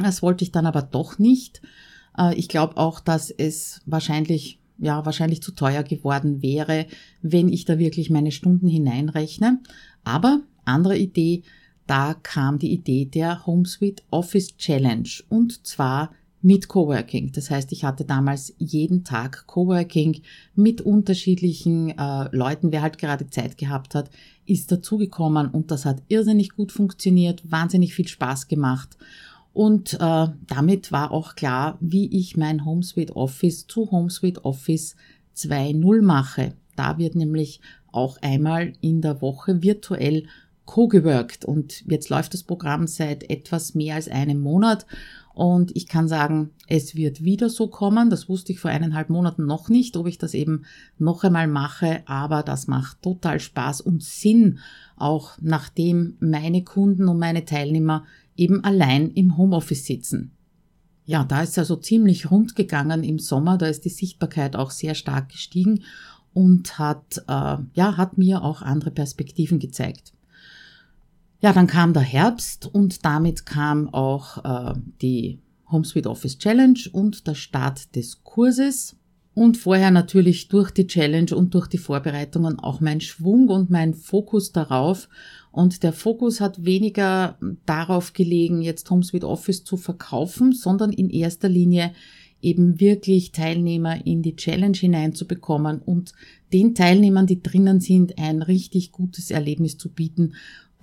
Das 0.01 0.21
wollte 0.21 0.43
ich 0.43 0.51
dann 0.51 0.65
aber 0.65 0.81
doch 0.81 1.19
nicht. 1.19 1.61
Äh, 2.17 2.35
ich 2.35 2.47
glaube 2.47 2.77
auch, 2.77 2.99
dass 2.99 3.31
es 3.31 3.81
wahrscheinlich 3.85 4.59
ja, 4.79 5.05
wahrscheinlich 5.05 5.41
zu 5.41 5.53
teuer 5.53 5.83
geworden 5.83 6.41
wäre, 6.41 6.87
wenn 7.21 7.49
ich 7.49 7.65
da 7.65 7.77
wirklich 7.79 8.09
meine 8.09 8.31
Stunden 8.31 8.67
hineinrechne. 8.67 9.59
Aber 10.03 10.41
andere 10.65 10.97
Idee, 10.97 11.43
da 11.87 12.13
kam 12.13 12.59
die 12.59 12.71
Idee 12.71 13.05
der 13.05 13.45
HomeSuite 13.45 14.03
Office 14.09 14.57
Challenge 14.57 15.09
und 15.29 15.65
zwar 15.65 16.11
mit 16.41 16.67
Coworking. 16.67 17.31
Das 17.31 17.49
heißt, 17.49 17.71
ich 17.71 17.85
hatte 17.85 18.03
damals 18.03 18.53
jeden 18.57 19.05
Tag 19.05 19.47
Coworking 19.47 20.21
mit 20.55 20.81
unterschiedlichen 20.81 21.97
äh, 21.97 22.35
Leuten. 22.35 22.71
Wer 22.71 22.81
halt 22.81 22.97
gerade 22.97 23.29
Zeit 23.29 23.57
gehabt 23.57 23.95
hat, 23.95 24.09
ist 24.45 24.71
dazugekommen 24.71 25.49
und 25.49 25.71
das 25.71 25.85
hat 25.85 26.03
irrsinnig 26.07 26.55
gut 26.55 26.71
funktioniert, 26.71 27.49
wahnsinnig 27.49 27.93
viel 27.93 28.07
Spaß 28.07 28.47
gemacht. 28.47 28.97
Und 29.53 29.93
äh, 29.99 30.27
damit 30.47 30.91
war 30.91 31.11
auch 31.11 31.35
klar, 31.35 31.77
wie 31.79 32.11
ich 32.17 32.37
mein 32.37 32.65
HomeSuite 32.65 33.15
Office 33.15 33.67
zu 33.67 33.91
HomeSuite 33.91 34.43
Office 34.43 34.95
2.0 35.35 36.01
mache. 36.01 36.53
Da 36.75 36.97
wird 36.97 37.15
nämlich 37.15 37.61
auch 37.91 38.17
einmal 38.21 38.73
in 38.81 39.01
der 39.01 39.21
Woche 39.21 39.61
virtuell 39.61 40.25
co-geworkt 40.65 41.45
und 41.45 41.83
jetzt 41.89 42.09
läuft 42.09 42.33
das 42.33 42.43
Programm 42.43 42.87
seit 42.87 43.29
etwas 43.29 43.75
mehr 43.75 43.95
als 43.95 44.07
einem 44.07 44.39
Monat 44.39 44.85
und 45.33 45.75
ich 45.75 45.87
kann 45.87 46.07
sagen, 46.07 46.51
es 46.67 46.95
wird 46.95 47.23
wieder 47.23 47.49
so 47.49 47.67
kommen. 47.67 48.09
Das 48.11 48.29
wusste 48.29 48.51
ich 48.51 48.59
vor 48.59 48.69
eineinhalb 48.69 49.09
Monaten 49.09 49.45
noch 49.45 49.67
nicht, 49.67 49.97
ob 49.97 50.07
ich 50.07 50.19
das 50.19 50.35
eben 50.35 50.65
noch 50.99 51.23
einmal 51.23 51.47
mache, 51.47 52.03
aber 52.05 52.43
das 52.43 52.67
macht 52.67 53.01
total 53.01 53.39
Spaß 53.39 53.81
und 53.81 54.03
Sinn, 54.03 54.59
auch 54.95 55.31
nachdem 55.41 56.17
meine 56.19 56.63
Kunden 56.63 57.07
und 57.07 57.17
meine 57.17 57.45
Teilnehmer 57.45 58.05
eben 58.37 58.63
allein 58.63 59.09
im 59.11 59.35
Homeoffice 59.37 59.85
sitzen. 59.85 60.31
Ja, 61.05 61.23
da 61.23 61.41
ist 61.41 61.57
also 61.57 61.75
ziemlich 61.75 62.31
rund 62.31 62.55
gegangen 62.55 63.03
im 63.03 63.19
Sommer, 63.19 63.57
da 63.57 63.65
ist 63.65 63.85
die 63.85 63.89
Sichtbarkeit 63.89 64.55
auch 64.55 64.71
sehr 64.71 64.95
stark 64.95 65.29
gestiegen 65.29 65.83
und 66.33 66.77
hat, 66.79 67.17
äh, 67.27 67.57
ja, 67.73 67.97
hat 67.97 68.17
mir 68.17 68.43
auch 68.43 68.61
andere 68.61 68.91
Perspektiven 68.91 69.59
gezeigt. 69.59 70.13
Ja, 71.43 71.51
dann 71.51 71.67
kam 71.67 71.91
der 71.91 72.03
Herbst 72.03 72.73
und 72.73 73.03
damit 73.03 73.45
kam 73.45 73.93
auch 73.93 74.45
äh, 74.45 74.79
die 75.01 75.41
HomeSuite 75.69 76.09
Office 76.09 76.37
Challenge 76.37 76.79
und 76.93 77.27
der 77.27 77.35
Start 77.35 77.97
des 77.97 78.23
Kurses. 78.23 78.95
Und 79.33 79.57
vorher 79.57 79.91
natürlich 79.91 80.47
durch 80.47 80.71
die 80.71 80.87
Challenge 80.87 81.35
und 81.35 81.53
durch 81.53 81.67
die 81.67 81.79
Vorbereitungen 81.79 82.59
auch 82.59 82.79
mein 82.79 83.01
Schwung 83.01 83.49
und 83.49 83.69
mein 83.69 83.93
Fokus 83.93 84.53
darauf. 84.53 85.09
Und 85.51 85.83
der 85.83 85.91
Fokus 85.91 86.39
hat 86.39 86.63
weniger 86.63 87.37
darauf 87.65 88.13
gelegen, 88.13 88.61
jetzt 88.61 88.89
HomeSuite 88.89 89.27
Office 89.27 89.65
zu 89.65 89.75
verkaufen, 89.75 90.53
sondern 90.53 90.93
in 90.93 91.09
erster 91.09 91.49
Linie 91.49 91.91
eben 92.41 92.79
wirklich 92.79 93.33
Teilnehmer 93.33 94.05
in 94.05 94.21
die 94.21 94.37
Challenge 94.37 94.77
hineinzubekommen 94.77 95.79
und 95.79 96.13
den 96.53 96.75
Teilnehmern, 96.75 97.27
die 97.27 97.41
drinnen 97.41 97.81
sind, 97.81 98.17
ein 98.17 98.41
richtig 98.41 98.91
gutes 98.91 99.31
Erlebnis 99.31 99.77
zu 99.77 99.91
bieten 99.91 100.33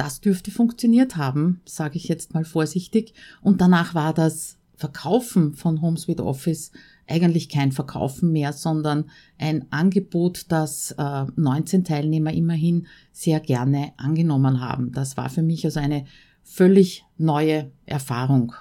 das 0.00 0.22
dürfte 0.22 0.50
funktioniert 0.50 1.18
haben, 1.18 1.60
sage 1.66 1.96
ich 1.96 2.08
jetzt 2.08 2.32
mal 2.32 2.46
vorsichtig. 2.46 3.12
Und 3.42 3.60
danach 3.60 3.94
war 3.94 4.14
das 4.14 4.56
Verkaufen 4.74 5.52
von 5.52 5.82
HomeSuite 5.82 6.24
Office 6.24 6.72
eigentlich 7.06 7.50
kein 7.50 7.70
Verkaufen 7.70 8.32
mehr, 8.32 8.54
sondern 8.54 9.10
ein 9.36 9.70
Angebot, 9.70 10.46
das 10.48 10.92
äh, 10.92 11.26
19 11.36 11.84
Teilnehmer 11.84 12.32
immerhin 12.32 12.86
sehr 13.12 13.40
gerne 13.40 13.92
angenommen 13.98 14.62
haben. 14.62 14.90
Das 14.92 15.18
war 15.18 15.28
für 15.28 15.42
mich 15.42 15.66
also 15.66 15.80
eine 15.80 16.06
völlig 16.42 17.04
neue 17.18 17.70
Erfahrung. 17.84 18.54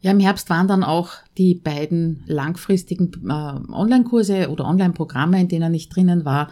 Ja, 0.00 0.10
im 0.10 0.20
Herbst 0.20 0.48
waren 0.48 0.68
dann 0.68 0.84
auch 0.84 1.10
die 1.36 1.54
beiden 1.54 2.22
langfristigen 2.24 3.10
äh, 3.24 3.72
Online-Kurse 3.72 4.48
oder 4.48 4.64
Online-Programme, 4.64 5.38
in 5.38 5.48
denen 5.48 5.74
ich 5.74 5.90
drinnen 5.90 6.24
war, 6.24 6.48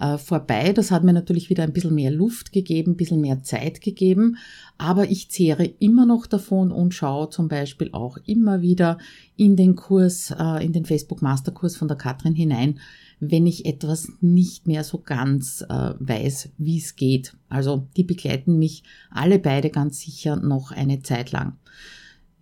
äh, 0.00 0.18
vorbei. 0.18 0.72
Das 0.72 0.90
hat 0.90 1.04
mir 1.04 1.12
natürlich 1.12 1.50
wieder 1.50 1.62
ein 1.62 1.72
bisschen 1.72 1.94
mehr 1.94 2.10
Luft 2.10 2.52
gegeben, 2.52 2.92
ein 2.92 2.96
bisschen 2.96 3.20
mehr 3.20 3.42
Zeit 3.42 3.80
gegeben. 3.80 4.36
Aber 4.76 5.10
ich 5.10 5.30
zehre 5.30 5.64
immer 5.64 6.06
noch 6.06 6.26
davon 6.26 6.70
und 6.70 6.94
schaue 6.94 7.30
zum 7.30 7.48
Beispiel 7.48 7.90
auch 7.92 8.16
immer 8.24 8.60
wieder 8.60 8.98
in 9.36 9.56
den 9.56 9.74
Kurs, 9.74 10.30
äh, 10.30 10.64
in 10.64 10.72
den 10.72 10.84
Facebook 10.84 11.22
Masterkurs 11.22 11.76
von 11.76 11.88
der 11.88 11.96
Katrin 11.96 12.34
hinein, 12.34 12.78
wenn 13.20 13.46
ich 13.46 13.66
etwas 13.66 14.12
nicht 14.20 14.66
mehr 14.66 14.84
so 14.84 14.98
ganz 14.98 15.64
äh, 15.68 15.94
weiß, 15.98 16.50
wie 16.58 16.78
es 16.78 16.94
geht. 16.94 17.36
Also 17.48 17.88
die 17.96 18.04
begleiten 18.04 18.58
mich 18.58 18.84
alle 19.10 19.38
beide 19.38 19.70
ganz 19.70 20.00
sicher 20.00 20.36
noch 20.36 20.70
eine 20.70 21.02
Zeit 21.02 21.32
lang. 21.32 21.56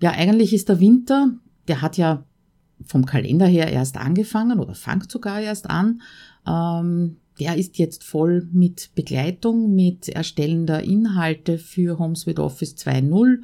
Ja, 0.03 0.11
eigentlich 0.11 0.53
ist 0.53 0.69
der 0.69 0.81
Winter, 0.81 1.31
der 1.69 1.81
hat 1.81 1.97
ja 1.97 2.25
vom 2.85 3.07
Kalender 3.07 3.47
her 3.47 3.73
erst 3.73 3.97
angefangen 3.97 4.61
oder 4.61 4.75
fängt 4.75 5.11
sogar 5.11 5.41
erst 5.41 5.71
an. 5.71 6.03
Ähm, 6.47 7.17
der 7.39 7.57
ist 7.57 7.79
jetzt 7.79 8.05
voll 8.05 8.49
mit 8.53 8.91
Begleitung, 8.95 9.75
mit 9.75 10.09
Erstellen 10.09 10.67
der 10.67 10.83
Inhalte 10.83 11.59
für 11.59 11.99
HomeSuite 11.99 12.43
Office 12.43 12.75
2.0, 12.75 13.39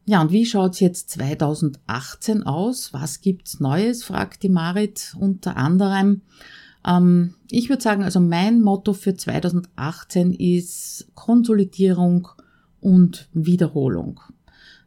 Ja, 0.05 0.21
und 0.21 0.31
wie 0.31 0.45
schaut's 0.45 0.81
jetzt 0.81 1.09
2018 1.11 2.43
aus? 2.43 2.91
Was 2.91 3.21
gibt's 3.21 3.61
Neues? 3.61 4.03
fragt 4.03 4.43
die 4.43 4.49
Marit 4.49 5.15
unter 5.17 5.55
anderem. 5.55 6.21
Ähm, 6.85 7.35
ich 7.49 7.69
würde 7.69 7.81
sagen, 7.81 8.03
also 8.03 8.19
mein 8.19 8.61
Motto 8.61 8.91
für 8.93 9.15
2018 9.15 10.33
ist 10.33 11.07
Konsolidierung 11.15 12.27
und 12.81 13.29
Wiederholung. 13.33 14.19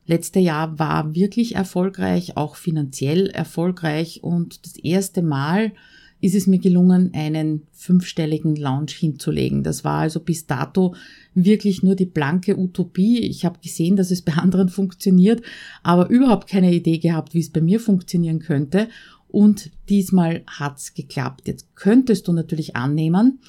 Letzte 0.05 0.38
Jahr 0.38 0.79
war 0.79 1.14
wirklich 1.14 1.57
erfolgreich, 1.57 2.37
auch 2.37 2.55
finanziell 2.55 3.29
erfolgreich 3.29 4.23
und 4.23 4.64
das 4.66 4.77
erste 4.77 5.23
Mal 5.23 5.73
ist 6.20 6.35
es 6.35 6.46
mir 6.46 6.59
gelungen, 6.59 7.12
einen 7.14 7.62
fünfstelligen 7.72 8.57
Launch 8.57 8.94
hinzulegen. 8.94 9.62
Das 9.62 9.85
war 9.85 10.00
also 10.00 10.20
bis 10.20 10.46
dato 10.46 10.94
wirklich 11.35 11.83
nur 11.83 11.94
die 11.94 12.07
blanke 12.07 12.59
Utopie. 12.59 13.18
Ich 13.18 13.44
habe 13.44 13.59
gesehen, 13.62 13.96
dass 13.96 14.11
es 14.11 14.22
bei 14.22 14.33
anderen 14.33 14.68
funktioniert, 14.68 15.42
aber 15.83 16.09
überhaupt 16.09 16.48
keine 16.48 16.72
Idee 16.72 16.98
gehabt, 16.98 17.35
wie 17.35 17.40
es 17.40 17.50
bei 17.50 17.61
mir 17.61 17.81
funktionieren 17.81 18.38
könnte 18.38 18.88
und 19.29 19.70
diesmal 19.88 20.42
hat's 20.46 20.94
geklappt. 20.94 21.46
Jetzt 21.46 21.74
könntest 21.74 22.29
du 22.29 22.33
natürlich 22.33 22.76
annehmen, 22.76 23.40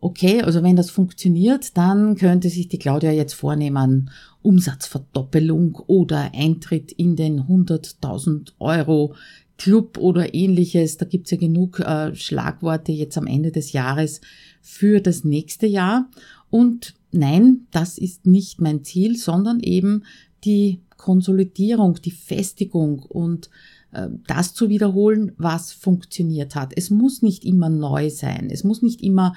okay, 0.00 0.42
also 0.42 0.62
wenn 0.62 0.76
das 0.76 0.90
funktioniert, 0.90 1.78
dann 1.78 2.16
könnte 2.16 2.50
sich 2.50 2.68
die 2.68 2.78
Claudia 2.78 3.10
jetzt 3.10 3.32
vornehmen, 3.32 4.10
Umsatzverdoppelung 4.42 5.76
oder 5.86 6.32
Eintritt 6.34 6.92
in 6.92 7.16
den 7.16 7.44
100.000 7.44 8.52
Euro 8.58 9.14
Club 9.58 9.98
oder 9.98 10.34
ähnliches. 10.34 10.96
Da 10.96 11.06
gibt's 11.06 11.30
ja 11.30 11.36
genug 11.36 11.80
äh, 11.80 12.14
Schlagworte 12.14 12.92
jetzt 12.92 13.16
am 13.18 13.26
Ende 13.26 13.52
des 13.52 13.72
Jahres 13.72 14.20
für 14.60 15.00
das 15.00 15.24
nächste 15.24 15.66
Jahr. 15.66 16.10
Und 16.50 16.94
nein, 17.12 17.66
das 17.70 17.98
ist 17.98 18.26
nicht 18.26 18.60
mein 18.60 18.84
Ziel, 18.84 19.16
sondern 19.16 19.60
eben 19.60 20.04
die 20.44 20.80
Konsolidierung, 20.96 22.00
die 22.02 22.10
Festigung 22.10 23.00
und 23.00 23.50
äh, 23.92 24.08
das 24.26 24.54
zu 24.54 24.68
wiederholen, 24.68 25.32
was 25.36 25.72
funktioniert 25.72 26.54
hat. 26.54 26.72
Es 26.76 26.90
muss 26.90 27.22
nicht 27.22 27.44
immer 27.44 27.68
neu 27.68 28.10
sein. 28.10 28.48
Es 28.50 28.64
muss 28.64 28.82
nicht 28.82 29.02
immer 29.02 29.34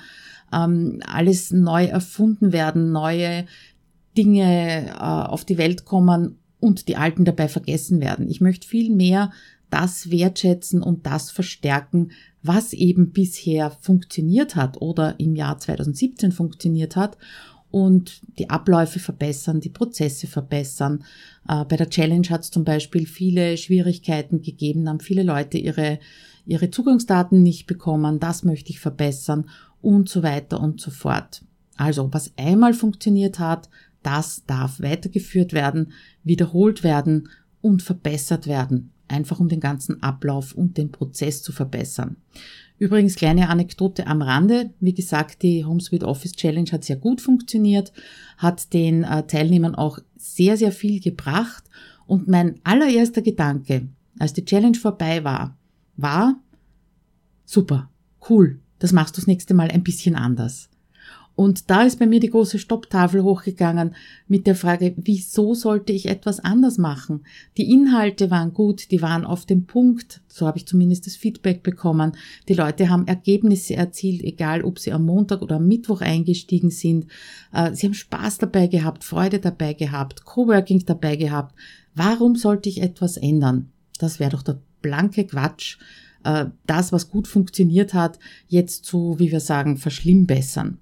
ähm, 0.53 0.99
alles 1.05 1.51
neu 1.51 1.85
erfunden 1.85 2.51
werden, 2.51 2.91
neue 2.91 3.45
Dinge 4.17 4.87
äh, 4.87 4.93
auf 4.93 5.45
die 5.45 5.57
Welt 5.57 5.85
kommen 5.85 6.37
und 6.59 6.87
die 6.87 6.95
alten 6.95 7.25
dabei 7.25 7.47
vergessen 7.47 8.01
werden. 8.01 8.29
Ich 8.29 8.41
möchte 8.41 8.67
viel 8.67 8.93
mehr 8.93 9.31
das 9.69 10.11
wertschätzen 10.11 10.81
und 10.81 11.05
das 11.05 11.31
verstärken, 11.31 12.11
was 12.43 12.73
eben 12.73 13.11
bisher 13.11 13.71
funktioniert 13.71 14.55
hat 14.55 14.81
oder 14.81 15.19
im 15.19 15.35
Jahr 15.35 15.57
2017 15.59 16.31
funktioniert 16.31 16.95
hat 16.95 17.17
und 17.69 18.21
die 18.39 18.49
Abläufe 18.49 18.99
verbessern, 18.99 19.59
die 19.59 19.69
Prozesse 19.69 20.27
verbessern. 20.27 21.03
Äh, 21.47 21.65
bei 21.65 21.75
der 21.75 21.89
Challenge 21.89 22.27
hat 22.29 22.41
es 22.41 22.51
zum 22.51 22.63
Beispiel 22.63 23.05
viele 23.05 23.57
Schwierigkeiten 23.57 24.41
gegeben, 24.41 24.87
haben 24.87 24.99
viele 24.99 25.23
Leute 25.23 25.57
ihre, 25.57 25.99
ihre 26.45 26.71
Zugangsdaten 26.71 27.43
nicht 27.43 27.67
bekommen, 27.67 28.19
das 28.19 28.43
möchte 28.43 28.69
ich 28.69 28.79
verbessern 28.79 29.49
und 29.81 30.09
so 30.09 30.23
weiter 30.23 30.61
und 30.61 30.79
so 30.79 30.91
fort. 30.91 31.43
Also, 31.75 32.11
was 32.11 32.31
einmal 32.37 32.73
funktioniert 32.73 33.37
hat, 33.37 33.69
das 34.01 34.43
darf 34.45 34.79
weitergeführt 34.79 35.53
werden, 35.53 35.91
wiederholt 36.23 36.83
werden 36.83 37.29
und 37.61 37.81
verbessert 37.81 38.47
werden, 38.47 38.91
einfach 39.07 39.39
um 39.39 39.49
den 39.49 39.59
ganzen 39.59 40.01
Ablauf 40.03 40.53
und 40.53 40.77
den 40.77 40.91
Prozess 40.91 41.41
zu 41.41 41.51
verbessern. 41.51 42.17
Übrigens 42.79 43.15
kleine 43.15 43.49
Anekdote 43.49 44.05
am 44.05 44.21
Rande. 44.21 44.71
Wie 44.79 44.93
gesagt, 44.93 45.41
die 45.41 45.65
HomeSuite 45.65 46.07
Office 46.07 46.33
Challenge 46.33 46.71
hat 46.71 46.83
sehr 46.83 46.97
gut 46.97 47.21
funktioniert, 47.21 47.91
hat 48.37 48.73
den 48.73 49.03
äh, 49.03 49.25
Teilnehmern 49.25 49.75
auch 49.75 49.99
sehr, 50.15 50.57
sehr 50.57 50.71
viel 50.71 50.99
gebracht. 50.99 51.63
Und 52.05 52.27
mein 52.27 52.59
allererster 52.63 53.21
Gedanke, 53.21 53.87
als 54.19 54.33
die 54.33 54.45
Challenge 54.45 54.77
vorbei 54.77 55.23
war, 55.23 55.57
war, 55.95 56.39
super, 57.45 57.89
cool, 58.29 58.59
das 58.79 58.93
machst 58.93 59.17
du 59.17 59.21
das 59.21 59.27
nächste 59.27 59.53
Mal 59.55 59.71
ein 59.71 59.83
bisschen 59.83 60.15
anders. 60.15 60.69
Und 61.37 61.69
da 61.69 61.83
ist 61.83 61.99
bei 61.99 62.07
mir 62.07 62.19
die 62.19 62.31
große 62.31 62.57
Stopptafel 62.57 63.21
hochgegangen 63.21 63.93
mit 64.27 64.47
der 64.47 64.55
Frage, 64.55 64.95
wieso 64.97 65.53
sollte 65.53 65.93
ich 65.93 66.07
etwas 66.07 66.39
anders 66.39 66.79
machen? 66.79 67.25
Die 67.57 67.71
Inhalte 67.71 68.31
waren 68.31 68.55
gut, 68.55 68.89
die 68.89 69.03
waren 69.03 69.23
auf 69.23 69.45
dem 69.45 69.65
Punkt, 69.65 70.21
so 70.27 70.47
habe 70.47 70.57
ich 70.57 70.65
zumindest 70.65 71.05
das 71.05 71.15
Feedback 71.15 71.61
bekommen. 71.61 72.13
Die 72.47 72.55
Leute 72.55 72.89
haben 72.89 73.05
Ergebnisse 73.05 73.75
erzielt, 73.75 74.23
egal 74.23 74.63
ob 74.63 74.79
sie 74.79 74.91
am 74.91 75.05
Montag 75.05 75.43
oder 75.43 75.57
am 75.57 75.67
Mittwoch 75.67 76.01
eingestiegen 76.01 76.71
sind. 76.71 77.05
Äh, 77.53 77.71
sie 77.75 77.85
haben 77.85 77.93
Spaß 77.93 78.39
dabei 78.39 78.65
gehabt, 78.65 79.03
Freude 79.03 79.37
dabei 79.37 79.75
gehabt, 79.75 80.25
Coworking 80.25 80.85
dabei 80.87 81.17
gehabt. 81.17 81.53
Warum 81.93 82.35
sollte 82.35 82.67
ich 82.67 82.81
etwas 82.81 83.15
ändern? 83.15 83.69
Das 83.99 84.19
wäre 84.19 84.31
doch 84.31 84.41
der 84.41 84.57
blanke 84.81 85.27
Quatsch, 85.27 85.77
äh, 86.23 86.45
das, 86.65 86.91
was 86.91 87.11
gut 87.11 87.27
funktioniert 87.27 87.93
hat, 87.93 88.17
jetzt 88.47 88.85
zu, 88.85 89.19
wie 89.19 89.31
wir 89.31 89.39
sagen, 89.39 89.77
verschlimmbessern. 89.77 90.79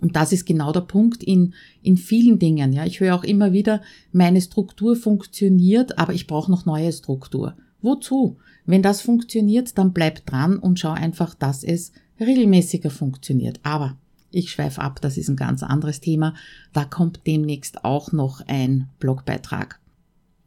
Und 0.00 0.16
das 0.16 0.32
ist 0.32 0.44
genau 0.44 0.72
der 0.72 0.82
Punkt 0.82 1.22
in, 1.22 1.54
in 1.82 1.96
vielen 1.96 2.38
Dingen. 2.38 2.72
Ja, 2.72 2.84
ich 2.84 3.00
höre 3.00 3.14
auch 3.14 3.24
immer 3.24 3.52
wieder, 3.52 3.80
meine 4.12 4.40
Struktur 4.40 4.94
funktioniert, 4.96 5.98
aber 5.98 6.12
ich 6.12 6.26
brauche 6.26 6.50
noch 6.50 6.66
neue 6.66 6.92
Struktur. 6.92 7.56
Wozu? 7.80 8.36
Wenn 8.66 8.82
das 8.82 9.00
funktioniert, 9.00 9.78
dann 9.78 9.92
bleib 9.92 10.26
dran 10.26 10.58
und 10.58 10.78
schau 10.78 10.90
einfach, 10.90 11.34
dass 11.34 11.62
es 11.64 11.92
regelmäßiger 12.20 12.90
funktioniert. 12.90 13.60
Aber 13.62 13.96
ich 14.30 14.50
schweife 14.50 14.82
ab, 14.82 15.00
das 15.00 15.16
ist 15.16 15.28
ein 15.28 15.36
ganz 15.36 15.62
anderes 15.62 16.00
Thema. 16.00 16.34
Da 16.72 16.84
kommt 16.84 17.20
demnächst 17.26 17.84
auch 17.84 18.12
noch 18.12 18.42
ein 18.46 18.88
Blogbeitrag. 18.98 19.80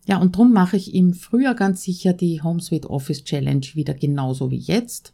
Ja, 0.05 0.17
und 0.17 0.35
drum 0.35 0.53
mache 0.53 0.75
ich 0.75 0.93
im 0.93 1.13
Frühjahr 1.13 1.55
ganz 1.55 1.83
sicher 1.83 2.13
die 2.13 2.41
HomeSuite 2.41 2.89
Office 2.89 3.23
Challenge 3.23 3.65
wieder 3.73 3.93
genauso 3.93 4.51
wie 4.51 4.57
jetzt 4.57 5.13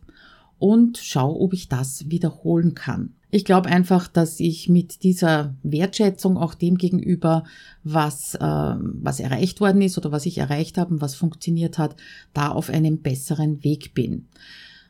und 0.57 0.97
schau, 0.97 1.39
ob 1.39 1.53
ich 1.53 1.67
das 1.67 2.09
wiederholen 2.09 2.75
kann. 2.75 3.13
Ich 3.31 3.43
glaube 3.43 3.69
einfach, 3.69 4.07
dass 4.07 4.39
ich 4.39 4.69
mit 4.69 5.03
dieser 5.03 5.55
Wertschätzung 5.63 6.37
auch 6.37 6.53
dem 6.53 6.77
gegenüber, 6.77 7.43
was, 7.83 8.35
äh, 8.35 8.39
was 8.39 9.19
erreicht 9.19 9.59
worden 9.59 9.81
ist 9.81 9.97
oder 9.97 10.11
was 10.11 10.25
ich 10.25 10.37
erreicht 10.37 10.77
habe 10.77 10.93
und 10.93 11.01
was 11.01 11.15
funktioniert 11.15 11.77
hat, 11.77 11.95
da 12.33 12.49
auf 12.49 12.69
einem 12.69 13.01
besseren 13.01 13.63
Weg 13.63 13.93
bin. 13.93 14.27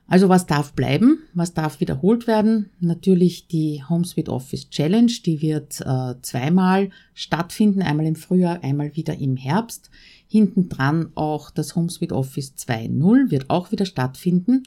Also 0.07 0.29
was 0.29 0.45
darf 0.45 0.73
bleiben? 0.73 1.23
Was 1.33 1.53
darf 1.53 1.79
wiederholt 1.79 2.27
werden? 2.27 2.69
Natürlich 2.79 3.47
die 3.47 3.83
HomeSuite 3.87 4.31
Office 4.31 4.69
Challenge, 4.69 5.11
die 5.25 5.41
wird 5.41 5.81
äh, 5.81 6.13
zweimal 6.21 6.91
stattfinden, 7.15 7.81
einmal 7.81 8.05
im 8.05 8.15
Frühjahr, 8.15 8.63
einmal 8.63 8.95
wieder 8.95 9.17
im 9.17 9.35
Herbst. 9.35 9.89
Hinten 10.27 10.69
dran 10.69 11.11
auch 11.15 11.49
das 11.49 11.75
HomeSuite 11.75 12.15
Office 12.15 12.53
2.0 12.55 13.31
wird 13.31 13.49
auch 13.49 13.71
wieder 13.71 13.85
stattfinden. 13.85 14.63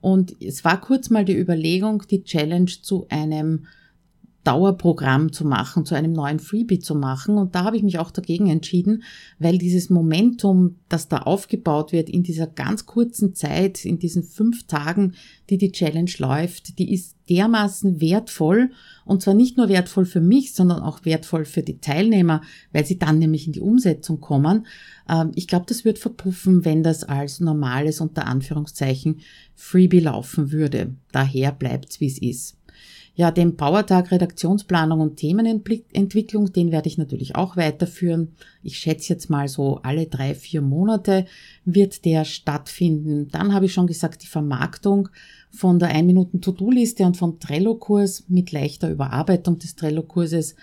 Und 0.00 0.40
es 0.40 0.64
war 0.64 0.80
kurz 0.80 1.10
mal 1.10 1.24
die 1.24 1.36
Überlegung, 1.36 2.04
die 2.10 2.22
Challenge 2.22 2.70
zu 2.82 3.06
einem 3.08 3.66
Dauerprogramm 4.44 5.32
zu 5.32 5.44
machen, 5.44 5.84
zu 5.84 5.94
einem 5.94 6.12
neuen 6.12 6.38
Freebie 6.38 6.78
zu 6.78 6.94
machen. 6.94 7.36
Und 7.36 7.54
da 7.54 7.64
habe 7.64 7.76
ich 7.76 7.82
mich 7.82 7.98
auch 7.98 8.10
dagegen 8.10 8.48
entschieden, 8.48 9.02
weil 9.38 9.58
dieses 9.58 9.90
Momentum, 9.90 10.76
das 10.88 11.08
da 11.08 11.18
aufgebaut 11.18 11.92
wird 11.92 12.08
in 12.08 12.22
dieser 12.22 12.46
ganz 12.46 12.86
kurzen 12.86 13.34
Zeit, 13.34 13.84
in 13.84 13.98
diesen 13.98 14.22
fünf 14.22 14.66
Tagen, 14.66 15.14
die 15.50 15.58
die 15.58 15.72
Challenge 15.72 16.10
läuft, 16.18 16.78
die 16.78 16.92
ist 16.94 17.16
dermaßen 17.28 18.00
wertvoll. 18.00 18.70
Und 19.04 19.22
zwar 19.22 19.34
nicht 19.34 19.56
nur 19.56 19.68
wertvoll 19.68 20.06
für 20.06 20.20
mich, 20.20 20.54
sondern 20.54 20.80
auch 20.80 21.04
wertvoll 21.04 21.44
für 21.44 21.62
die 21.62 21.80
Teilnehmer, 21.80 22.42
weil 22.72 22.86
sie 22.86 22.98
dann 22.98 23.18
nämlich 23.18 23.46
in 23.46 23.52
die 23.52 23.60
Umsetzung 23.60 24.20
kommen. 24.20 24.66
Ähm, 25.08 25.32
ich 25.34 25.46
glaube, 25.46 25.66
das 25.68 25.84
wird 25.84 25.98
verpuffen, 25.98 26.64
wenn 26.64 26.82
das 26.82 27.04
als 27.04 27.40
normales 27.40 28.00
unter 28.00 28.26
Anführungszeichen 28.26 29.20
Freebie 29.54 30.00
laufen 30.00 30.52
würde. 30.52 30.94
Daher 31.12 31.52
bleibt's, 31.52 32.00
wie 32.00 32.06
es 32.06 32.18
ist. 32.22 32.57
Ja, 33.18 33.32
den 33.32 33.56
Powertag 33.56 34.12
Redaktionsplanung 34.12 35.00
und 35.00 35.16
Themenentwicklung, 35.16 36.52
den 36.52 36.70
werde 36.70 36.86
ich 36.86 36.98
natürlich 36.98 37.34
auch 37.34 37.56
weiterführen. 37.56 38.36
Ich 38.62 38.78
schätze 38.78 39.12
jetzt 39.12 39.28
mal 39.28 39.48
so 39.48 39.80
alle 39.82 40.06
drei, 40.06 40.36
vier 40.36 40.62
Monate 40.62 41.26
wird 41.64 42.04
der 42.04 42.24
stattfinden. 42.24 43.26
Dann 43.32 43.52
habe 43.52 43.66
ich 43.66 43.72
schon 43.72 43.88
gesagt, 43.88 44.22
die 44.22 44.28
Vermarktung 44.28 45.08
von 45.50 45.80
der 45.80 45.96
1-Minuten-To-Do-Liste 45.96 47.04
und 47.04 47.16
vom 47.16 47.40
Trello-Kurs 47.40 48.26
mit 48.28 48.52
leichter 48.52 48.88
Überarbeitung 48.88 49.58
des 49.58 49.74
Trello-Kurses, 49.74 50.54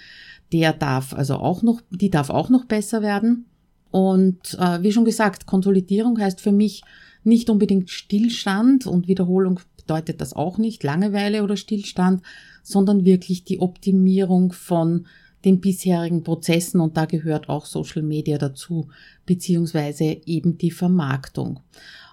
der 0.53 0.71
darf 0.71 1.13
also 1.13 1.35
auch 1.35 1.61
noch, 1.61 1.81
die 1.89 2.09
darf 2.09 2.29
auch 2.29 2.47
noch 2.47 2.63
besser 2.63 3.01
werden. 3.01 3.47
Und 3.91 4.57
äh, 4.61 4.81
wie 4.81 4.93
schon 4.93 5.03
gesagt, 5.03 5.45
Konsolidierung 5.45 6.17
heißt 6.17 6.39
für 6.39 6.53
mich 6.53 6.83
nicht 7.25 7.49
unbedingt 7.49 7.89
Stillstand 7.89 8.87
und 8.87 9.09
Wiederholung 9.09 9.59
bedeutet 9.85 10.21
das 10.21 10.33
auch 10.33 10.57
nicht 10.57 10.83
Langeweile 10.83 11.43
oder 11.43 11.57
Stillstand, 11.57 12.21
sondern 12.63 13.05
wirklich 13.05 13.43
die 13.43 13.59
Optimierung 13.59 14.51
von 14.51 15.05
den 15.45 15.61
bisherigen 15.61 16.23
Prozessen 16.23 16.81
und 16.81 16.97
da 16.97 17.05
gehört 17.05 17.49
auch 17.49 17.65
Social 17.65 18.01
Media 18.01 18.39
dazu, 18.39 18.87
beziehungsweise 19.27 20.17
eben 20.25 20.57
die 20.57 20.71
Vermarktung. 20.71 21.59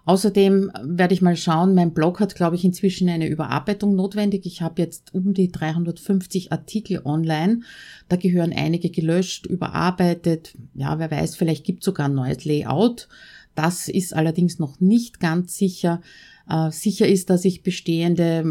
Außerdem 0.05 0.71
werde 0.83 1.15
ich 1.15 1.23
mal 1.23 1.37
schauen, 1.37 1.75
mein 1.75 1.95
Blog 1.95 2.19
hat, 2.19 2.35
glaube 2.35 2.57
ich, 2.57 2.65
inzwischen 2.65 3.09
eine 3.09 3.29
Überarbeitung 3.29 3.95
notwendig. 3.95 4.47
Ich 4.47 4.61
habe 4.61 4.83
jetzt 4.83 5.15
um 5.15 5.33
die 5.33 5.51
350 5.51 6.51
Artikel 6.51 7.03
online. 7.05 7.61
Da 8.09 8.17
gehören 8.17 8.53
einige 8.53 8.91
gelöscht, 8.91 9.47
überarbeitet. 9.47 10.55
Ja, 10.75 10.99
wer 10.99 11.11
weiß, 11.11 11.37
vielleicht 11.37 11.65
gibt 11.65 11.81
es 11.81 11.85
sogar 11.85 12.09
ein 12.09 12.15
neues 12.15 12.45
Layout. 12.45 13.09
Das 13.55 13.89
ist 13.89 14.15
allerdings 14.15 14.59
noch 14.59 14.81
nicht 14.81 15.21
ganz 15.21 15.57
sicher. 15.57 16.01
Äh, 16.49 16.71
sicher 16.71 17.07
ist, 17.07 17.31
dass 17.31 17.45
ich 17.45 17.63
bestehende 17.63 18.45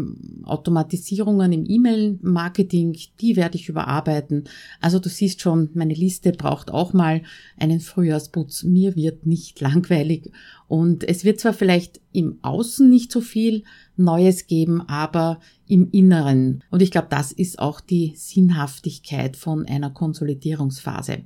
Automatisierungen 0.44 1.52
im 1.52 1.66
E-Mail-Marketing, 1.68 2.96
die 3.20 3.36
werde 3.36 3.56
ich 3.56 3.68
überarbeiten. 3.68 4.44
Also 4.80 4.98
du 4.98 5.08
siehst 5.08 5.40
schon, 5.40 5.70
meine 5.74 5.94
Liste 5.94 6.32
braucht 6.32 6.70
auch 6.70 6.92
mal 6.92 7.22
einen 7.58 7.80
Frühjahrsputz. 7.80 8.64
Mir 8.64 8.96
wird 8.96 9.26
nicht 9.26 9.60
langweilig 9.62 10.30
und 10.68 11.04
es 11.04 11.24
wird 11.24 11.40
zwar 11.40 11.52
vielleicht 11.52 12.00
im 12.12 12.38
Außen 12.42 12.88
nicht 12.88 13.12
so 13.12 13.20
viel 13.20 13.64
Neues 13.96 14.46
geben, 14.46 14.80
aber 14.88 15.40
im 15.66 15.90
Inneren. 15.90 16.64
Und 16.70 16.82
ich 16.82 16.90
glaube, 16.90 17.08
das 17.10 17.32
ist 17.32 17.58
auch 17.58 17.80
die 17.80 18.14
Sinnhaftigkeit 18.16 19.36
von 19.36 19.66
einer 19.66 19.90
Konsolidierungsphase. 19.90 21.24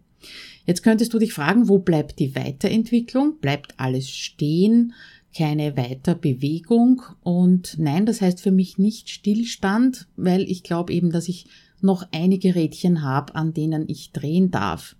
Jetzt 0.65 0.83
könntest 0.83 1.15
du 1.15 1.19
dich 1.19 1.33
fragen, 1.33 1.69
wo 1.69 1.79
bleibt 1.79 2.19
die 2.19 2.35
Weiterentwicklung? 2.35 3.39
Bleibt 3.41 3.75
alles 3.79 4.11
stehen? 4.11 4.95
Keine 5.37 5.77
Weiterbewegung. 5.77 7.03
Und 7.23 7.77
nein, 7.79 8.07
das 8.07 8.21
heißt 8.21 8.41
für 8.41 8.51
mich 8.51 8.79
nicht 8.79 9.11
Stillstand, 9.11 10.09
weil 10.17 10.43
ich 10.43 10.63
glaube 10.63 10.93
eben, 10.93 11.11
dass 11.11 11.29
ich 11.29 11.47
noch 11.81 12.07
einige 12.13 12.55
Rädchen 12.55 13.03
habe, 13.03 13.35
an 13.35 13.53
denen 13.53 13.85
ich 13.89 14.13
drehen 14.13 14.51
darf. 14.51 14.97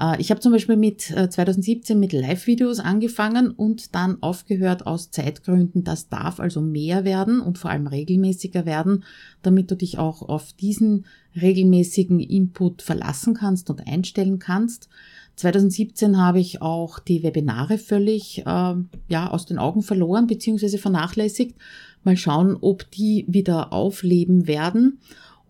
Äh, 0.00 0.20
ich 0.20 0.30
habe 0.30 0.40
zum 0.40 0.52
Beispiel 0.52 0.76
mit 0.76 1.02
2017 1.02 1.96
äh, 1.96 2.00
mit 2.00 2.12
Live-Videos 2.12 2.80
angefangen 2.80 3.50
und 3.50 3.94
dann 3.94 4.22
aufgehört 4.22 4.86
aus 4.86 5.10
Zeitgründen. 5.10 5.84
Das 5.84 6.08
darf 6.08 6.40
also 6.40 6.60
mehr 6.60 7.04
werden 7.04 7.40
und 7.40 7.58
vor 7.58 7.70
allem 7.70 7.86
regelmäßiger 7.86 8.64
werden, 8.64 9.04
damit 9.42 9.70
du 9.70 9.76
dich 9.76 9.98
auch 9.98 10.22
auf 10.22 10.52
diesen 10.54 11.04
regelmäßigen 11.40 12.18
Input 12.18 12.82
verlassen 12.82 13.34
kannst 13.34 13.70
und 13.70 13.86
einstellen 13.86 14.38
kannst. 14.38 14.88
2017 15.36 16.18
habe 16.18 16.40
ich 16.40 16.60
auch 16.60 16.98
die 16.98 17.22
Webinare 17.22 17.78
völlig 17.78 18.40
äh, 18.46 18.74
ja, 19.08 19.30
aus 19.30 19.46
den 19.46 19.58
Augen 19.58 19.82
verloren 19.82 20.26
bzw. 20.26 20.78
vernachlässigt. 20.78 21.56
Mal 22.04 22.16
schauen, 22.16 22.56
ob 22.60 22.90
die 22.90 23.24
wieder 23.28 23.72
aufleben 23.72 24.46
werden. 24.46 25.00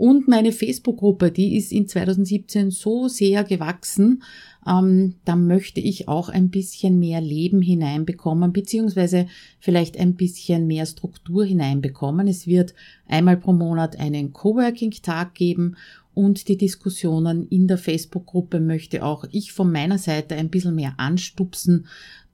Und 0.00 0.28
meine 0.28 0.52
Facebook-Gruppe, 0.52 1.30
die 1.30 1.58
ist 1.58 1.72
in 1.72 1.86
2017 1.86 2.70
so 2.70 3.06
sehr 3.08 3.44
gewachsen, 3.44 4.22
ähm, 4.66 5.16
da 5.26 5.36
möchte 5.36 5.80
ich 5.80 6.08
auch 6.08 6.30
ein 6.30 6.48
bisschen 6.48 6.98
mehr 6.98 7.20
Leben 7.20 7.60
hineinbekommen, 7.60 8.52
beziehungsweise 8.52 9.26
vielleicht 9.58 9.98
ein 9.98 10.14
bisschen 10.14 10.66
mehr 10.66 10.86
Struktur 10.86 11.44
hineinbekommen. 11.44 12.28
Es 12.28 12.46
wird 12.46 12.74
einmal 13.06 13.36
pro 13.36 13.52
Monat 13.52 13.98
einen 13.98 14.32
Coworking-Tag 14.32 15.34
geben 15.34 15.76
und 16.20 16.48
die 16.48 16.58
Diskussionen 16.58 17.48
in 17.48 17.66
der 17.66 17.78
Facebook-Gruppe 17.78 18.60
möchte 18.60 19.02
auch 19.06 19.24
ich 19.32 19.52
von 19.52 19.72
meiner 19.72 19.96
Seite 19.96 20.34
ein 20.34 20.50
bisschen 20.50 20.74
mehr 20.74 20.92
anstupsen 20.98 21.86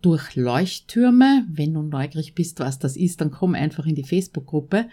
durch 0.02 0.34
Leuchttürme. 0.34 1.46
Wenn 1.48 1.72
du 1.72 1.82
neugierig 1.82 2.34
bist, 2.34 2.58
was 2.58 2.80
das 2.80 2.96
ist, 2.96 3.20
dann 3.20 3.30
komm 3.30 3.54
einfach 3.54 3.86
in 3.86 3.94
die 3.94 4.02
Facebook-Gruppe. 4.02 4.86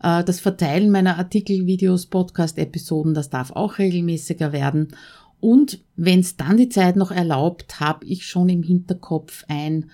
Äh, 0.00 0.22
das 0.22 0.38
Verteilen 0.38 0.92
meiner 0.92 1.18
Artikel, 1.18 1.66
Videos, 1.66 2.06
Podcast-Episoden, 2.06 3.12
das 3.12 3.28
darf 3.28 3.50
auch 3.50 3.78
regelmäßiger 3.78 4.52
werden. 4.52 4.94
Und 5.40 5.80
wenn 5.96 6.20
es 6.20 6.36
dann 6.36 6.58
die 6.58 6.68
Zeit 6.68 6.94
noch 6.94 7.10
erlaubt, 7.10 7.80
habe 7.80 8.06
ich 8.06 8.24
schon 8.24 8.48
im 8.48 8.62
Hinterkopf 8.62 9.44
ein 9.48 9.90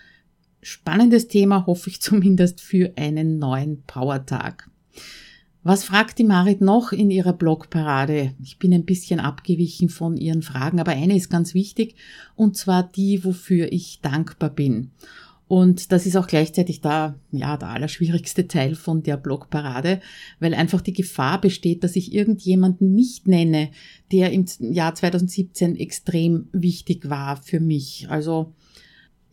spannendes 0.60 1.28
Thema, 1.28 1.64
hoffe 1.64 1.88
ich 1.88 2.02
zumindest, 2.02 2.60
für 2.60 2.92
einen 2.96 3.38
neuen 3.38 3.84
Powertag. 3.86 4.68
Was 5.66 5.82
fragt 5.82 6.18
die 6.18 6.24
Marit 6.24 6.60
noch 6.60 6.92
in 6.92 7.10
ihrer 7.10 7.32
Blogparade? 7.32 8.34
Ich 8.42 8.58
bin 8.58 8.74
ein 8.74 8.84
bisschen 8.84 9.18
abgewichen 9.18 9.88
von 9.88 10.18
ihren 10.18 10.42
Fragen, 10.42 10.78
aber 10.78 10.92
eine 10.92 11.16
ist 11.16 11.30
ganz 11.30 11.54
wichtig, 11.54 11.94
und 12.36 12.54
zwar 12.54 12.82
die, 12.82 13.24
wofür 13.24 13.72
ich 13.72 14.00
dankbar 14.02 14.50
bin. 14.50 14.90
Und 15.48 15.90
das 15.90 16.04
ist 16.04 16.16
auch 16.18 16.26
gleichzeitig 16.26 16.82
da, 16.82 17.18
ja, 17.32 17.56
der 17.56 17.68
allerschwierigste 17.68 18.46
Teil 18.48 18.74
von 18.74 19.02
der 19.02 19.16
Blogparade, 19.16 20.02
weil 20.38 20.52
einfach 20.52 20.82
die 20.82 20.92
Gefahr 20.92 21.40
besteht, 21.40 21.82
dass 21.82 21.96
ich 21.96 22.12
irgendjemanden 22.12 22.92
nicht 22.92 23.26
nenne, 23.26 23.70
der 24.12 24.32
im 24.32 24.44
Jahr 24.58 24.94
2017 24.94 25.76
extrem 25.76 26.48
wichtig 26.52 27.08
war 27.08 27.38
für 27.38 27.60
mich. 27.60 28.06
Also, 28.10 28.52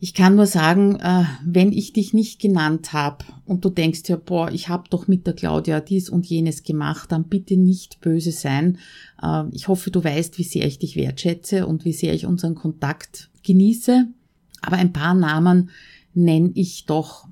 ich 0.02 0.14
kann 0.14 0.34
nur 0.34 0.46
sagen, 0.46 0.96
äh, 0.96 1.26
wenn 1.44 1.70
ich 1.70 1.92
dich 1.92 2.12
nicht 2.12 2.40
genannt 2.40 2.92
habe 2.92 3.24
und 3.46 3.64
du 3.64 3.70
denkst 3.70 4.02
ja, 4.06 4.16
boah, 4.16 4.50
ich 4.50 4.68
habe 4.68 4.88
doch 4.90 5.06
mit 5.06 5.28
der 5.28 5.34
Claudia 5.34 5.78
dies 5.78 6.10
und 6.10 6.26
jenes 6.26 6.64
gemacht, 6.64 7.12
dann 7.12 7.28
bitte 7.28 7.56
nicht 7.56 8.00
böse 8.00 8.32
sein. 8.32 8.78
Äh, 9.22 9.44
ich 9.52 9.68
hoffe, 9.68 9.92
du 9.92 10.02
weißt, 10.02 10.38
wie 10.38 10.42
sehr 10.42 10.66
ich 10.66 10.80
dich 10.80 10.96
wertschätze 10.96 11.68
und 11.68 11.84
wie 11.84 11.92
sehr 11.92 12.14
ich 12.14 12.26
unseren 12.26 12.56
Kontakt 12.56 13.30
genieße. 13.44 14.08
Aber 14.60 14.74
ein 14.74 14.92
paar 14.92 15.14
Namen 15.14 15.70
nenne 16.14 16.50
ich 16.54 16.84
doch. 16.86 17.28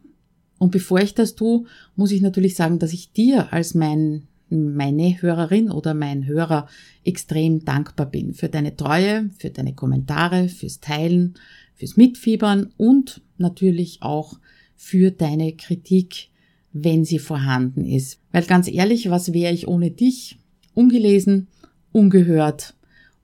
Und 0.58 0.70
bevor 0.70 1.00
ich 1.00 1.14
das 1.14 1.34
tue, 1.34 1.64
muss 1.96 2.12
ich 2.12 2.22
natürlich 2.22 2.54
sagen, 2.54 2.78
dass 2.78 2.92
ich 2.92 3.10
dir 3.10 3.52
als 3.52 3.74
mein 3.74 4.28
meine 4.52 5.22
Hörerin 5.22 5.70
oder 5.70 5.94
mein 5.94 6.26
Hörer 6.26 6.68
extrem 7.04 7.64
dankbar 7.64 8.06
bin 8.06 8.34
für 8.34 8.48
deine 8.48 8.76
Treue, 8.76 9.30
für 9.38 9.50
deine 9.50 9.74
Kommentare, 9.74 10.48
fürs 10.48 10.80
Teilen, 10.80 11.34
fürs 11.80 11.96
Mitfiebern 11.96 12.72
und 12.76 13.22
natürlich 13.38 14.02
auch 14.02 14.38
für 14.76 15.10
deine 15.10 15.54
Kritik, 15.56 16.28
wenn 16.72 17.06
sie 17.06 17.18
vorhanden 17.18 17.86
ist. 17.86 18.20
Weil 18.32 18.44
ganz 18.44 18.68
ehrlich, 18.68 19.08
was 19.08 19.32
wäre 19.32 19.54
ich 19.54 19.66
ohne 19.66 19.90
dich? 19.90 20.38
Ungelesen, 20.74 21.48
ungehört 21.90 22.74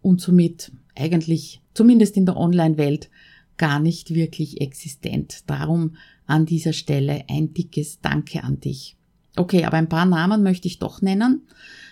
und 0.01 0.23
somit 0.23 0.73
eigentlich, 0.95 1.61
zumindest 1.75 2.17
in 2.17 2.25
der 2.25 2.39
Online-Welt, 2.39 3.11
gar 3.59 3.79
nicht 3.79 4.15
wirklich 4.15 4.63
existent. 4.63 5.45
Darum 5.47 5.97
an 6.27 6.47
dieser 6.47 6.73
Stelle 6.73 7.25
ein 7.29 7.53
dickes 7.53 8.01
Danke 8.01 8.43
an 8.43 8.59
dich. 8.59 8.97
Okay, 9.37 9.65
aber 9.65 9.77
ein 9.77 9.91
paar 9.91 10.07
Namen 10.07 10.43
möchte 10.43 10.67
ich 10.67 10.79
doch 10.79 11.03
nennen. 11.03 11.43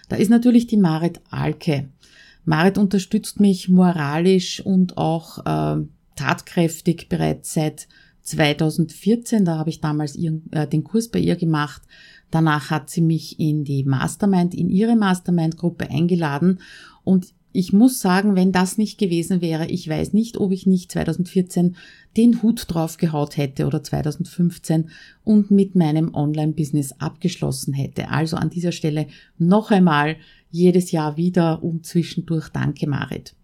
Da 0.09 0.17
ist 0.17 0.31
natürlich 0.31 0.67
die 0.67 0.79
Marit 0.79 1.21
Alke. 1.29 1.91
Marit 2.47 2.79
unterstützt 2.79 3.39
mich 3.39 3.69
moralisch 3.69 4.61
und 4.65 4.97
auch 4.97 5.45
äh, 5.45 5.85
tatkräftig 6.17 7.09
bereits 7.09 7.55
seit 7.55 7.89
2014. 8.23 9.45
Da 9.45 9.59
habe 9.59 9.71
ich 9.71 9.81
damals 9.81 10.17
ihren, 10.17 10.51
äh, 10.53 10.67
den 10.67 10.85
Kurs 10.85 11.09
bei 11.09 11.19
ihr 11.19 11.37
gemacht. 11.37 11.83
Danach 12.31 12.71
hat 12.71 12.91
sie 12.91 13.03
mich 13.03 13.39
in 13.39 13.65
die 13.65 13.85
Mastermind, 13.85 14.55
in 14.55 14.69
ihre 14.69 14.97
Mastermind-Gruppe 14.97 15.91
eingeladen 15.91 16.61
und 17.05 17.35
ich 17.57 17.73
muss 17.73 18.01
sagen, 18.01 18.35
wenn 18.35 18.51
das 18.51 18.79
nicht 18.79 18.99
gewesen 18.99 19.41
wäre, 19.41 19.67
ich 19.69 19.89
weiß 19.89 20.13
nicht, 20.13 20.39
ob 20.39 20.51
ich 20.51 20.67
nicht 20.67 20.91
2014 20.91 21.77
den 22.17 22.43
Hut 22.43 22.65
drauf 22.67 22.97
gehaut 22.97 23.37
hätte 23.37 23.67
oder 23.67 23.81
2015 23.81 24.91
und 25.23 25.53
mit 25.53 25.77
meinem 25.77 26.13
Online-Business 26.15 26.95
abgeschlossen 26.99 27.73
hätte. 27.73 28.11
Also 28.11 28.37
an 28.37 28.51
dieser 28.51 28.73
Stelle 28.73 29.07
noch 29.39 29.71
einmal 29.71 30.17
jedes 30.51 30.91
Jahr 30.91 31.17
wieder 31.17 31.63
und 31.63 31.87
zwischendurch 31.87 32.49
danke 32.49 32.89
Marit. 32.89 33.37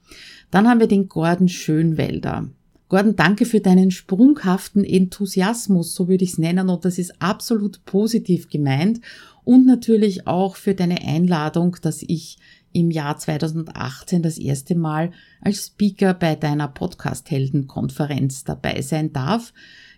Dann 0.51 0.67
haben 0.67 0.81
wir 0.81 0.89
den 0.89 1.09
Gordon 1.09 1.49
Schönwälder. 1.49 2.49
Gordon, 2.91 3.15
danke 3.15 3.47
für 3.47 3.61
deinen 3.61 3.93
sprunghaften 3.93 4.85
Enthusiasmus, 4.85 5.95
so 5.95 6.09
würde 6.09 6.25
ich 6.25 6.33
es 6.33 6.39
nennen, 6.39 6.69
und 6.69 6.85
das 6.85 6.99
ist 6.99 7.23
absolut 7.23 7.85
positiv 7.85 8.51
gemeint. 8.51 9.01
Und 9.45 9.65
natürlich 9.65 10.27
auch 10.27 10.57
für 10.57 10.75
deine 10.75 11.01
Einladung, 11.01 11.77
dass 11.83 12.03
ich 12.03 12.39
im 12.73 12.91
Jahr 12.91 13.17
2018 13.17 14.23
das 14.23 14.39
erste 14.39 14.75
Mal 14.75 15.13
als 15.41 15.69
Speaker 15.69 16.15
bei 16.15 16.35
deiner 16.35 16.67
Podcast-Helden-Konferenz 16.67 18.43
dabei 18.43 18.83
sein 18.83 19.13
darf. 19.13 19.53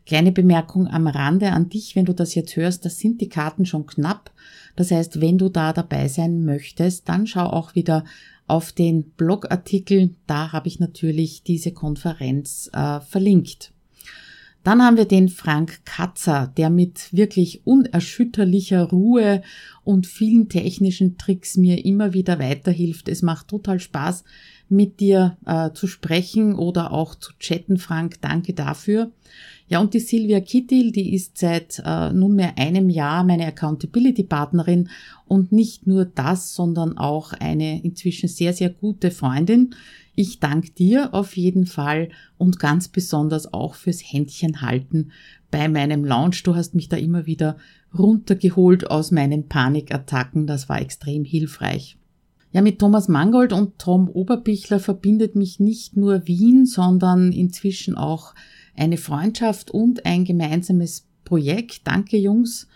Kleine 0.07 0.33
Bemerkung 0.33 0.89
am 0.89 1.07
Rande 1.07 1.53
an 1.53 1.69
dich, 1.69 1.95
wenn 1.95 2.05
du 2.05 2.13
das 2.13 2.35
jetzt 2.35 2.57
hörst, 2.57 2.85
das 2.85 2.99
sind 2.99 3.21
die 3.21 3.29
Karten 3.29 3.67
schon 3.67 3.87
knapp. 3.87 4.33
Das 4.75 4.91
heißt, 4.91 5.21
wenn 5.21 5.39
du 5.39 5.49
da 5.49 5.73
dabei 5.73 6.09
sein 6.09 6.45
möchtest, 6.45 7.09
dann 7.09 7.27
schau 7.27 7.47
auch 7.47 7.75
wieder 7.75 8.05
auf 8.47 8.73
den 8.73 9.11
Blogartikel. 9.11 10.15
Da 10.27 10.53
habe 10.53 10.69
ich 10.69 10.81
natürlich 10.81 11.43
diese 11.45 11.73
Konferenz 11.73 12.69
äh, 12.73 13.01
verlinkt. 13.01 13.73
Dann 14.65 14.81
haben 14.81 14.97
wir 14.97 15.07
den 15.07 15.29
Frank 15.29 15.85
Katzer, 15.85 16.53
der 16.57 16.71
mit 16.71 17.13
wirklich 17.13 17.67
unerschütterlicher 17.67 18.85
Ruhe 18.85 19.43
und 19.83 20.07
vielen 20.07 20.49
technischen 20.49 21.19
Tricks 21.19 21.57
mir 21.57 21.85
immer 21.85 22.13
wieder 22.13 22.39
weiterhilft. 22.39 23.09
Es 23.09 23.23
macht 23.23 23.49
total 23.49 23.81
Spaß, 23.81 24.23
mit 24.69 25.01
dir 25.01 25.37
äh, 25.47 25.73
zu 25.73 25.87
sprechen 25.87 26.55
oder 26.55 26.93
auch 26.93 27.17
zu 27.17 27.33
chatten, 27.39 27.77
Frank. 27.77 28.21
Danke 28.21 28.55
dafür. 28.55 29.11
Ja, 29.69 29.81
und 29.81 29.95
die 29.95 30.01
Silvia 30.01 30.41
Kittil, 30.41 30.93
die 30.93 31.15
ist 31.15 31.39
seit 31.39 31.83
äh, 31.85 32.13
nunmehr 32.13 32.59
einem 32.59 32.91
Jahr 32.91 33.25
meine 33.25 33.47
Accountability-Partnerin 33.47 34.91
und 35.27 35.53
nicht 35.53 35.87
nur 35.87 36.05
das, 36.05 36.55
sondern 36.55 36.99
auch 36.99 37.33
eine 37.33 37.83
inzwischen 37.83 38.29
sehr, 38.29 38.53
sehr 38.53 38.71
gute 38.71 39.11
Freundin. 39.11 39.75
Ich 40.15 40.41
danke 40.41 40.71
dir 40.73 41.15
auf 41.15 41.37
jeden 41.37 41.65
Fall 41.65 42.11
und 42.37 42.59
ganz 42.59 42.89
besonders 42.89 43.55
auch 43.55 43.75
fürs 43.75 44.01
Händchen 44.01 44.61
halten 44.61 45.11
bei 45.51 45.69
meinem 45.69 46.05
Launch. 46.05 46.43
Du 46.43 46.55
hast 46.55 46.75
mich 46.75 46.89
da 46.89 46.99
immer 46.99 47.25
wieder 47.27 47.57
runtergeholt 47.97 48.91
aus 48.91 49.11
meinen 49.11 49.49
Panikattacken. 49.49 50.47
Das 50.47 50.69
war 50.69 50.81
extrem 50.81 51.25
hilfreich. 51.25 51.97
Ja, 52.53 52.61
mit 52.61 52.79
Thomas 52.79 53.09
Mangold 53.09 53.55
und 53.55 53.79
Tom 53.79 54.11
Oberbichler 54.11 54.79
verbindet 54.79 55.35
mich 55.35 55.59
nicht 55.59 55.97
nur 55.97 56.27
Wien, 56.27 56.67
sondern 56.67 57.33
inzwischen 57.33 57.97
auch 57.97 58.35
eine 58.77 58.97
Freundschaft 58.97 59.71
und 59.71 60.07
ein 60.07 60.25
gemeinsames 60.25 61.07
Projekt. 61.25 61.83
Danke, 61.85 62.17
Jungs. 62.17 62.69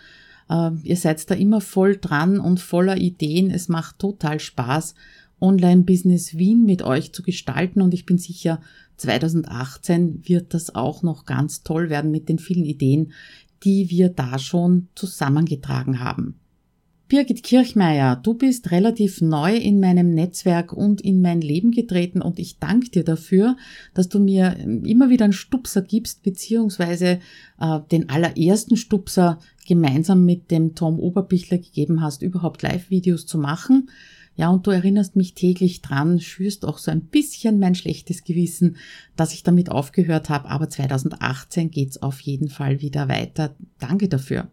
Uh, 0.48 0.76
ihr 0.85 0.96
seid 0.96 1.28
da 1.28 1.35
immer 1.35 1.61
voll 1.61 1.96
dran 1.96 2.38
und 2.38 2.61
voller 2.61 2.96
Ideen. 2.98 3.50
Es 3.50 3.68
macht 3.68 3.98
total 3.98 4.38
Spaß. 4.38 4.94
Online-Business 5.40 6.38
Wien 6.38 6.64
mit 6.64 6.82
euch 6.82 7.12
zu 7.12 7.22
gestalten 7.22 7.82
und 7.82 7.92
ich 7.92 8.06
bin 8.06 8.16
sicher, 8.16 8.61
2018 8.96 10.26
wird 10.26 10.54
das 10.54 10.74
auch 10.74 11.02
noch 11.02 11.26
ganz 11.26 11.62
toll 11.62 11.90
werden 11.90 12.11
mit 12.11 12.28
den 12.28 12.38
vielen 12.38 12.64
Ideen, 12.64 13.12
die 13.64 13.90
wir 13.90 14.09
da 14.09 14.38
schon 14.38 14.88
zusammengetragen 14.94 16.00
haben. 16.00 16.38
Birgit 17.09 17.45
Kirchmeier, 17.45 18.16
du 18.16 18.35
bist 18.35 18.73
relativ 18.73 19.21
neu 19.21 19.55
in 19.55 19.79
meinem 19.79 20.11
Netzwerk 20.11 20.73
und 20.73 21.01
in 21.01 21.23
mein 21.23 21.40
Leben 21.40 21.71
getreten 21.71 22.21
und 22.21 22.40
ich 22.40 22.59
danke 22.59 22.90
dir 22.90 23.05
dafür, 23.05 23.57
dass 23.95 24.09
du 24.09 24.19
mir 24.19 24.57
immer 24.59 25.09
wieder 25.09 25.25
einen 25.25 25.33
Stupser 25.33 25.83
gibst, 25.83 26.25
beziehungsweise 26.25 27.21
äh, 27.61 27.81
den 27.92 28.09
allerersten 28.09 28.77
Stupser 28.77 29.38
gemeinsam 29.69 30.25
mit 30.25 30.51
dem 30.51 30.75
Tom 30.75 30.99
Oberbichler 30.99 31.59
gegeben 31.59 32.01
hast, 32.01 32.23
überhaupt 32.23 32.62
Live-Videos 32.62 33.25
zu 33.25 33.38
machen. 33.38 33.88
Ja, 34.35 34.51
und 34.51 34.66
du 34.66 34.73
erinnerst 34.73 35.14
mich 35.14 35.35
täglich 35.35 35.83
dran, 35.83 36.19
schürst 36.21 36.64
auch 36.64 36.79
so 36.79 36.90
ein 36.90 37.03
bisschen 37.03 37.61
mein 37.61 37.77
schlechtes 37.77 38.25
Gewissen, 38.25 38.79
dass 39.14 39.33
ich 39.33 39.45
damit 39.45 39.71
aufgehört 39.71 40.29
habe, 40.29 40.49
aber 40.51 40.69
2018 40.69 41.71
geht's 41.71 42.03
auf 42.03 42.21
jeden 42.21 42.49
Fall 42.49 42.81
wieder 42.81 43.09
weiter. 43.09 43.55
Danke 43.79 44.09
dafür. 44.09 44.51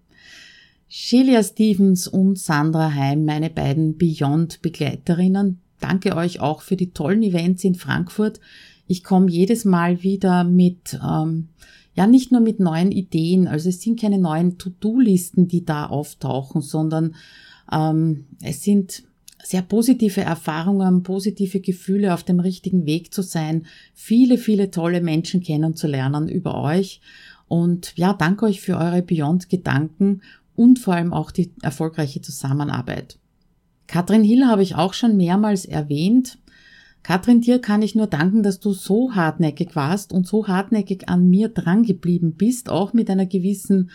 Shelia 0.88 1.44
Stevens 1.44 2.08
und 2.08 2.38
Sandra 2.38 2.94
Heim, 2.94 3.26
meine 3.26 3.50
beiden 3.50 3.98
Beyond-Begleiterinnen, 3.98 5.60
danke 5.80 6.16
euch 6.16 6.40
auch 6.40 6.62
für 6.62 6.76
die 6.76 6.92
tollen 6.92 7.24
Events 7.24 7.64
in 7.64 7.76
Frankfurt. 7.76 8.40
Ich 8.88 9.04
komme 9.04 9.30
jedes 9.30 9.66
Mal 9.66 10.04
wieder 10.04 10.44
mit, 10.44 11.00
ähm, 11.04 11.50
ja, 11.96 12.08
nicht 12.08 12.32
nur 12.32 12.42
mit 12.42 12.60
neuen 12.60 12.92
Ideen, 12.92 13.48
also 13.48 13.70
es 13.70 13.82
sind 13.82 14.00
keine 14.00 14.20
neuen 14.20 14.58
To-Do-Listen, 14.58 15.48
die 15.48 15.66
da 15.66 15.88
auftauchen, 15.88 16.62
sondern 16.62 17.16
ähm, 17.72 18.26
es 18.42 18.64
sind 18.64 19.04
sehr 19.44 19.62
positive 19.62 20.22
Erfahrungen, 20.22 21.04
positive 21.04 21.60
Gefühle 21.60 22.14
auf 22.14 22.24
dem 22.24 22.40
richtigen 22.40 22.86
Weg 22.86 23.14
zu 23.14 23.22
sein, 23.22 23.66
viele, 23.94 24.38
viele 24.38 24.72
tolle 24.72 25.02
Menschen 25.02 25.42
kennenzulernen 25.42 26.30
über 26.30 26.62
euch. 26.62 27.02
Und 27.48 27.94
ja, 27.98 28.14
danke 28.14 28.46
euch 28.46 28.62
für 28.62 28.78
eure 28.78 29.02
Beyond-Gedanken 29.02 30.22
und 30.56 30.80
vor 30.80 30.96
allem 30.96 31.14
auch 31.14 31.32
die 31.32 31.52
erfolgreiche 31.62 32.22
Zusammenarbeit. 32.22 33.18
Katrin 33.88 34.24
Hill 34.24 34.46
habe 34.46 34.64
ich 34.64 34.76
auch 34.76 34.94
schon 34.94 35.18
mehrmals 35.18 35.66
erwähnt. 35.66 36.38
Katrin, 37.04 37.42
dir 37.42 37.60
kann 37.60 37.82
ich 37.82 37.96
nur 37.96 38.08
danken, 38.08 38.44
dass 38.44 38.60
du 38.60 38.72
so 38.72 39.14
hartnäckig 39.14 39.76
warst 39.76 40.14
und 40.14 40.26
so 40.26 40.48
hartnäckig 40.48 41.10
an 41.10 41.30
mir 41.30 41.50
drangeblieben 41.50 42.34
bist, 42.34 42.70
auch 42.70 42.94
mit 42.94 43.10
einer 43.10 43.26
gewissen 43.26 43.92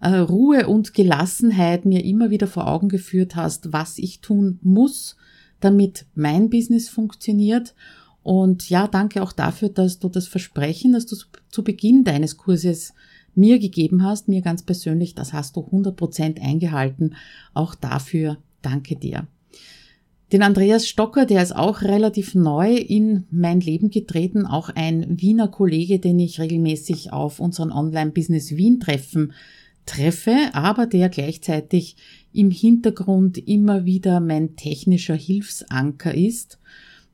äh, 0.00 0.16
Ruhe 0.16 0.66
und 0.66 0.92
Gelassenheit 0.92 1.86
mir 1.86 2.04
immer 2.04 2.30
wieder 2.30 2.46
vor 2.46 2.66
Augen 2.66 2.88
geführt 2.88 3.34
hast, 3.34 3.72
was 3.72 3.98
ich 3.98 4.20
tun 4.20 4.58
muss, 4.62 5.16
damit 5.60 6.06
mein 6.14 6.50
Business 6.50 6.88
funktioniert. 6.88 7.74
Und 8.22 8.68
ja, 8.68 8.86
danke 8.86 9.22
auch 9.22 9.32
dafür, 9.32 9.70
dass 9.70 9.98
du 9.98 10.08
das 10.10 10.26
Versprechen, 10.26 10.92
das 10.92 11.06
du 11.06 11.16
zu 11.48 11.64
Beginn 11.64 12.04
deines 12.04 12.36
Kurses 12.36 12.92
mir 13.34 13.58
gegeben 13.58 14.04
hast, 14.04 14.28
mir 14.28 14.42
ganz 14.42 14.62
persönlich, 14.62 15.14
das 15.14 15.32
hast 15.32 15.56
du 15.56 15.60
100% 15.60 16.40
eingehalten. 16.40 17.14
Auch 17.54 17.74
dafür 17.74 18.38
danke 18.62 18.96
dir. 18.96 19.26
Den 20.32 20.42
Andreas 20.42 20.88
Stocker, 20.88 21.26
der 21.26 21.42
ist 21.42 21.56
auch 21.56 21.82
relativ 21.82 22.36
neu 22.36 22.76
in 22.76 23.24
mein 23.30 23.60
Leben 23.60 23.90
getreten, 23.90 24.46
auch 24.46 24.68
ein 24.68 25.20
Wiener 25.20 25.48
Kollege, 25.48 25.98
den 25.98 26.20
ich 26.20 26.38
regelmäßig 26.40 27.12
auf 27.12 27.40
unseren 27.40 27.72
Online-Business 27.72 28.56
Wien 28.56 28.78
treffen 28.78 29.32
treffe, 29.90 30.36
aber 30.52 30.86
der 30.86 31.08
gleichzeitig 31.08 31.96
im 32.32 32.50
Hintergrund 32.50 33.38
immer 33.38 33.84
wieder 33.84 34.20
mein 34.20 34.56
technischer 34.56 35.16
Hilfsanker 35.16 36.14
ist. 36.14 36.58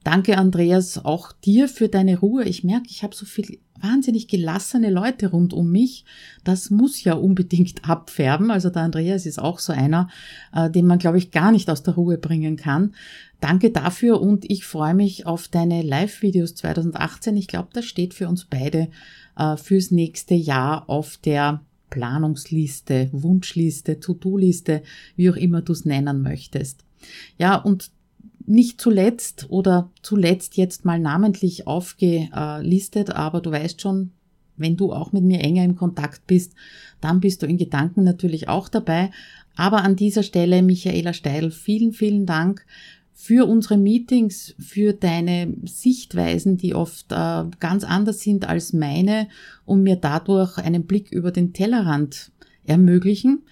Danke, 0.05 0.37
Andreas, 0.39 1.05
auch 1.05 1.33
dir 1.33 1.69
für 1.69 1.89
deine 1.89 2.19
Ruhe. 2.19 2.45
Ich 2.45 2.65
merke, 2.65 2.89
ich 2.91 3.03
habe 3.03 3.15
so 3.15 3.25
viel 3.25 3.59
wahnsinnig 3.81 4.29
gelassene 4.29 4.91
Leute 4.91 5.31
rund 5.31 5.53
um 5.53 5.71
mich. 5.71 6.05
Das 6.45 6.71
muss 6.71 7.03
ja 7.05 7.15
unbedingt 7.15 7.85
abfärben. 7.89 8.51
Also 8.51 8.71
der 8.71 8.83
Andreas 8.83 9.27
ist 9.27 9.39
auch 9.39 9.59
so 9.59 9.73
einer, 9.73 10.09
äh, 10.55 10.71
den 10.71 10.87
man, 10.87 10.99
glaube 10.99 11.19
ich, 11.19 11.31
gar 11.31 11.53
nicht 11.53 11.71
aus 11.71 11.83
der 11.83 11.95
Ruhe 11.95 12.19
bringen 12.19 12.57
kann. 12.57 12.95
Danke 13.41 13.71
dafür 13.71 14.21
und 14.21 14.51
ich 14.51 14.65
freue 14.65 14.95
mich 14.95 15.27
auf 15.27 15.49
deine 15.49 15.83
Live-Videos 15.83 16.55
2018. 16.55 17.37
Ich 17.37 17.49
glaube, 17.49 17.69
das 17.73 17.85
steht 17.85 18.15
für 18.15 18.29
uns 18.29 18.47
beide 18.47 18.89
äh, 19.37 19.57
fürs 19.57 19.91
nächste 19.91 20.35
Jahr 20.35 20.89
auf 20.89 21.19
der 21.19 21.61
Planungsliste, 21.91 23.11
Wunschliste, 23.13 24.01
To-Do-Liste, 24.01 24.83
wie 25.17 25.31
auch 25.31 25.37
immer 25.37 25.63
du 25.63 25.73
es 25.73 25.85
nennen 25.85 26.23
möchtest. 26.23 26.85
Ja, 27.39 27.57
und 27.57 27.91
nicht 28.47 28.81
zuletzt 28.81 29.47
oder 29.49 29.91
zuletzt 30.03 30.57
jetzt 30.57 30.85
mal 30.85 30.99
namentlich 30.99 31.67
aufgelistet, 31.67 33.11
aber 33.11 33.41
du 33.41 33.51
weißt 33.51 33.81
schon, 33.81 34.13
wenn 34.57 34.77
du 34.77 34.93
auch 34.93 35.13
mit 35.13 35.25
mir 35.25 35.41
enger 35.41 35.65
im 35.65 35.77
Kontakt 35.77 36.27
bist, 36.27 36.55
dann 37.01 37.21
bist 37.21 37.43
du 37.43 37.47
in 37.47 37.59
Gedanken 37.59 38.05
natürlich 38.05 38.49
auch 38.49 38.69
dabei. 38.69 39.11
Aber 39.55 39.83
an 39.83 39.97
dieser 39.97 40.23
Stelle, 40.23 40.63
Michaela 40.63 41.13
Steidl, 41.13 41.51
vielen, 41.51 41.93
vielen 41.93 42.27
Dank 42.27 42.65
für 43.13 43.47
unsere 43.47 43.79
Meetings, 43.79 44.55
für 44.59 44.93
deine 44.93 45.55
Sichtweisen, 45.65 46.59
die 46.59 46.75
oft 46.75 47.11
äh, 47.13 47.45
ganz 47.61 47.83
anders 47.85 48.21
sind 48.21 48.49
als 48.49 48.73
meine 48.73 49.29
und 49.65 49.83
mir 49.83 49.97
dadurch 49.97 50.59
einen 50.59 50.85
Blick 50.85 51.11
über 51.11 51.33
den 51.33 51.53
Tellerrand 51.53 52.31
ermöglichen 52.65 53.43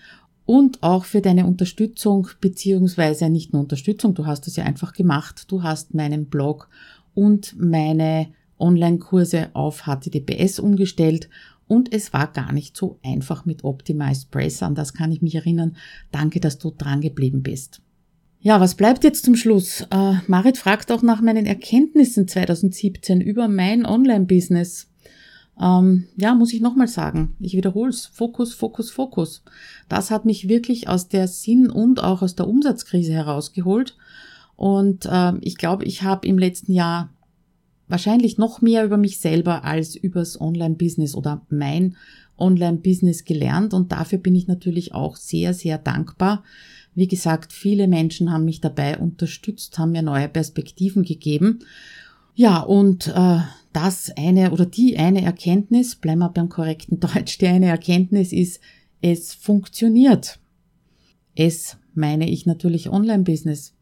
und 0.46 0.82
auch 0.82 1.04
für 1.04 1.20
deine 1.20 1.46
Unterstützung, 1.46 2.28
beziehungsweise 2.40 3.30
nicht 3.30 3.52
nur 3.52 3.62
Unterstützung, 3.62 4.14
du 4.14 4.26
hast 4.26 4.46
es 4.46 4.56
ja 4.56 4.64
einfach 4.64 4.92
gemacht, 4.92 5.50
du 5.50 5.62
hast 5.62 5.94
meinen 5.94 6.26
Blog 6.26 6.68
und 7.14 7.56
meine 7.58 8.28
Online-Kurse 8.58 9.50
auf 9.54 9.84
HTTPS 9.86 10.58
umgestellt 10.58 11.28
und 11.66 11.92
es 11.92 12.12
war 12.12 12.26
gar 12.32 12.52
nicht 12.52 12.76
so 12.76 12.98
einfach 13.02 13.46
mit 13.46 13.64
Optimized 13.64 14.30
Press, 14.30 14.62
an 14.62 14.74
das 14.74 14.92
kann 14.92 15.12
ich 15.12 15.22
mich 15.22 15.34
erinnern. 15.34 15.76
Danke, 16.12 16.40
dass 16.40 16.58
du 16.58 16.70
dran 16.70 17.00
geblieben 17.00 17.42
bist. 17.42 17.80
Ja, 18.40 18.60
was 18.60 18.74
bleibt 18.74 19.04
jetzt 19.04 19.24
zum 19.24 19.36
Schluss? 19.36 19.86
Äh, 19.90 20.16
Marit 20.26 20.58
fragt 20.58 20.92
auch 20.92 21.00
nach 21.00 21.22
meinen 21.22 21.46
Erkenntnissen 21.46 22.28
2017 22.28 23.22
über 23.22 23.48
mein 23.48 23.86
Online-Business. 23.86 24.88
Ähm, 25.60 26.06
ja, 26.16 26.34
muss 26.34 26.52
ich 26.52 26.60
nochmal 26.60 26.88
sagen. 26.88 27.36
Ich 27.40 27.56
wiederhole 27.56 27.90
es. 27.90 28.06
Fokus, 28.06 28.54
Fokus, 28.54 28.90
Fokus. 28.90 29.42
Das 29.88 30.10
hat 30.10 30.24
mich 30.24 30.48
wirklich 30.48 30.88
aus 30.88 31.08
der 31.08 31.28
Sinn- 31.28 31.70
und 31.70 32.02
auch 32.02 32.22
aus 32.22 32.34
der 32.34 32.48
Umsatzkrise 32.48 33.12
herausgeholt. 33.12 33.96
Und 34.56 35.06
äh, 35.06 35.32
ich 35.40 35.56
glaube, 35.56 35.84
ich 35.84 36.02
habe 36.02 36.26
im 36.26 36.38
letzten 36.38 36.72
Jahr 36.72 37.10
wahrscheinlich 37.88 38.38
noch 38.38 38.60
mehr 38.60 38.84
über 38.84 38.96
mich 38.96 39.18
selber 39.20 39.64
als 39.64 39.94
übers 39.94 40.40
Online-Business 40.40 41.14
oder 41.14 41.42
mein 41.50 41.96
Online-Business 42.38 43.24
gelernt. 43.24 43.74
Und 43.74 43.92
dafür 43.92 44.18
bin 44.18 44.34
ich 44.34 44.48
natürlich 44.48 44.94
auch 44.94 45.16
sehr, 45.16 45.54
sehr 45.54 45.78
dankbar 45.78 46.42
wie 46.94 47.08
gesagt, 47.08 47.52
viele 47.52 47.88
Menschen 47.88 48.32
haben 48.32 48.44
mich 48.44 48.60
dabei 48.60 48.98
unterstützt, 48.98 49.78
haben 49.78 49.92
mir 49.92 50.02
neue 50.02 50.28
Perspektiven 50.28 51.02
gegeben. 51.02 51.60
Ja, 52.34 52.60
und 52.60 53.08
äh, 53.08 53.40
das 53.74 54.10
eine 54.16 54.52
oder 54.52 54.66
die 54.66 54.96
eine 54.96 55.22
Erkenntnis, 55.22 55.96
bleiben 55.96 56.20
wir 56.20 56.30
beim 56.30 56.48
korrekten 56.48 57.00
Deutsch, 57.00 57.38
die 57.38 57.46
eine 57.46 57.66
Erkenntnis 57.66 58.32
ist, 58.32 58.60
es 59.02 59.34
funktioniert. 59.34 60.38
Es 61.34 61.76
meine 61.94 62.28
ich 62.28 62.46
natürlich 62.46 62.90
Online-Business. 62.90 63.74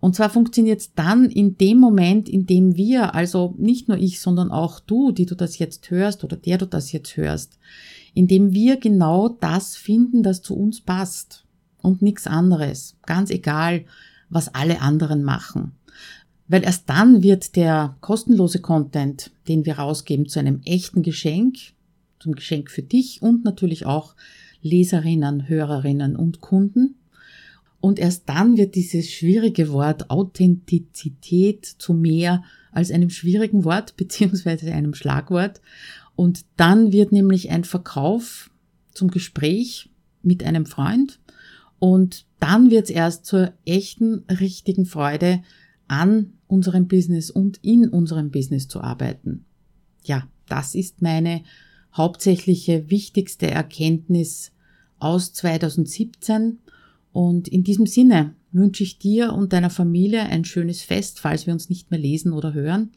Und 0.00 0.14
zwar 0.14 0.30
funktioniert 0.30 0.80
es 0.80 0.94
dann 0.94 1.26
in 1.26 1.58
dem 1.58 1.78
Moment, 1.78 2.28
in 2.28 2.46
dem 2.46 2.76
wir, 2.76 3.14
also 3.14 3.54
nicht 3.58 3.88
nur 3.88 3.98
ich, 3.98 4.20
sondern 4.20 4.50
auch 4.50 4.80
du, 4.80 5.12
die 5.12 5.26
du 5.26 5.34
das 5.34 5.58
jetzt 5.58 5.90
hörst 5.90 6.24
oder 6.24 6.36
der 6.36 6.58
du 6.58 6.66
das 6.66 6.92
jetzt 6.92 7.16
hörst, 7.16 7.58
in 8.14 8.26
dem 8.26 8.52
wir 8.52 8.78
genau 8.78 9.28
das 9.28 9.76
finden, 9.76 10.22
das 10.22 10.42
zu 10.42 10.56
uns 10.56 10.80
passt 10.80 11.44
und 11.82 12.02
nichts 12.02 12.26
anderes. 12.26 12.96
Ganz 13.04 13.30
egal, 13.30 13.84
was 14.30 14.54
alle 14.54 14.80
anderen 14.80 15.22
machen. 15.22 15.72
Weil 16.48 16.64
erst 16.64 16.88
dann 16.88 17.22
wird 17.22 17.56
der 17.56 17.96
kostenlose 18.00 18.60
Content, 18.60 19.30
den 19.48 19.66
wir 19.66 19.78
rausgeben, 19.78 20.28
zu 20.28 20.38
einem 20.38 20.62
echten 20.64 21.02
Geschenk, 21.02 21.58
zum 22.18 22.34
Geschenk 22.34 22.70
für 22.70 22.82
dich 22.82 23.22
und 23.22 23.44
natürlich 23.44 23.86
auch 23.86 24.14
Leserinnen, 24.62 25.48
Hörerinnen 25.48 26.16
und 26.16 26.40
Kunden. 26.40 26.96
Und 27.80 27.98
erst 27.98 28.28
dann 28.28 28.56
wird 28.56 28.74
dieses 28.74 29.10
schwierige 29.10 29.70
Wort 29.70 30.10
Authentizität 30.10 31.64
zu 31.64 31.92
mehr 31.92 32.42
als 32.72 32.90
einem 32.90 33.10
schwierigen 33.10 33.64
Wort 33.64 33.94
beziehungsweise 33.96 34.72
einem 34.72 34.94
Schlagwort. 34.94 35.60
Und 36.16 36.46
dann 36.56 36.92
wird 36.92 37.12
nämlich 37.12 37.50
ein 37.50 37.64
Verkauf 37.64 38.50
zum 38.92 39.10
Gespräch 39.10 39.90
mit 40.22 40.42
einem 40.42 40.66
Freund 40.66 41.20
und 41.78 42.26
dann 42.40 42.70
wird 42.70 42.84
es 42.84 42.90
erst 42.90 43.24
zur 43.24 43.52
echten, 43.64 44.24
richtigen 44.28 44.84
Freude 44.84 45.42
an 45.86 46.32
unserem 46.48 46.88
Business 46.88 47.30
und 47.30 47.58
in 47.62 47.88
unserem 47.88 48.30
Business 48.30 48.66
zu 48.66 48.80
arbeiten. 48.80 49.44
Ja, 50.04 50.26
das 50.48 50.74
ist 50.74 51.02
meine 51.02 51.42
hauptsächliche, 51.94 52.90
wichtigste 52.90 53.50
Erkenntnis 53.50 54.52
aus 54.98 55.32
2017 55.32 56.58
und 57.12 57.48
in 57.48 57.64
diesem 57.64 57.86
Sinne 57.86 58.34
wünsche 58.52 58.82
ich 58.82 58.98
dir 58.98 59.32
und 59.32 59.52
deiner 59.52 59.70
Familie 59.70 60.22
ein 60.22 60.44
schönes 60.44 60.82
Fest, 60.82 61.20
falls 61.20 61.46
wir 61.46 61.52
uns 61.52 61.68
nicht 61.68 61.90
mehr 61.90 62.00
lesen 62.00 62.32
oder 62.32 62.54
hören. 62.54 62.90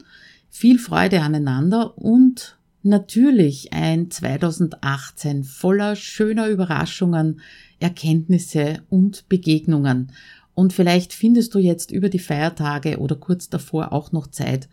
Viel 0.48 0.78
Freude 0.78 1.20
aneinander 1.20 1.96
und 1.98 2.56
natürlich 2.82 3.72
ein 3.72 4.10
2018 4.10 5.44
voller 5.44 5.96
schöner 5.96 6.48
Überraschungen, 6.48 7.40
Erkenntnisse 7.78 8.82
und 8.88 9.28
Begegnungen. 9.28 10.12
Und 10.54 10.72
vielleicht 10.72 11.12
findest 11.12 11.54
du 11.54 11.58
jetzt 11.58 11.90
über 11.90 12.08
die 12.08 12.18
Feiertage 12.18 12.98
oder 12.98 13.16
kurz 13.16 13.48
davor 13.48 13.92
auch 13.92 14.12
noch 14.12 14.26
Zeit, 14.26 14.68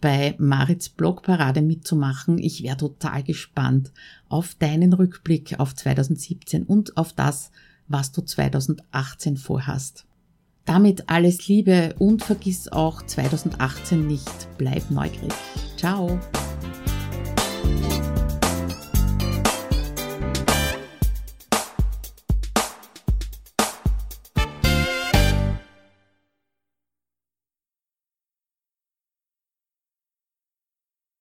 bei 0.00 0.34
Marits 0.38 0.90
Blogparade 0.90 1.62
mitzumachen. 1.62 2.36
Ich 2.38 2.62
wäre 2.62 2.76
total 2.76 3.22
gespannt 3.22 3.92
auf 4.28 4.54
deinen 4.56 4.92
Rückblick 4.92 5.58
auf 5.58 5.74
2017 5.74 6.64
und 6.64 6.96
auf 6.96 7.12
das, 7.14 7.50
was 7.88 8.12
du 8.12 8.20
2018 8.20 9.36
vorhast. 9.38 10.04
Damit 10.64 11.08
alles 11.08 11.48
Liebe 11.48 11.94
und 11.98 12.22
vergiss 12.22 12.68
auch 12.68 13.02
2018 13.02 14.06
nicht. 14.06 14.48
Bleib 14.58 14.90
neugierig. 14.90 15.32
Ciao. 15.76 16.20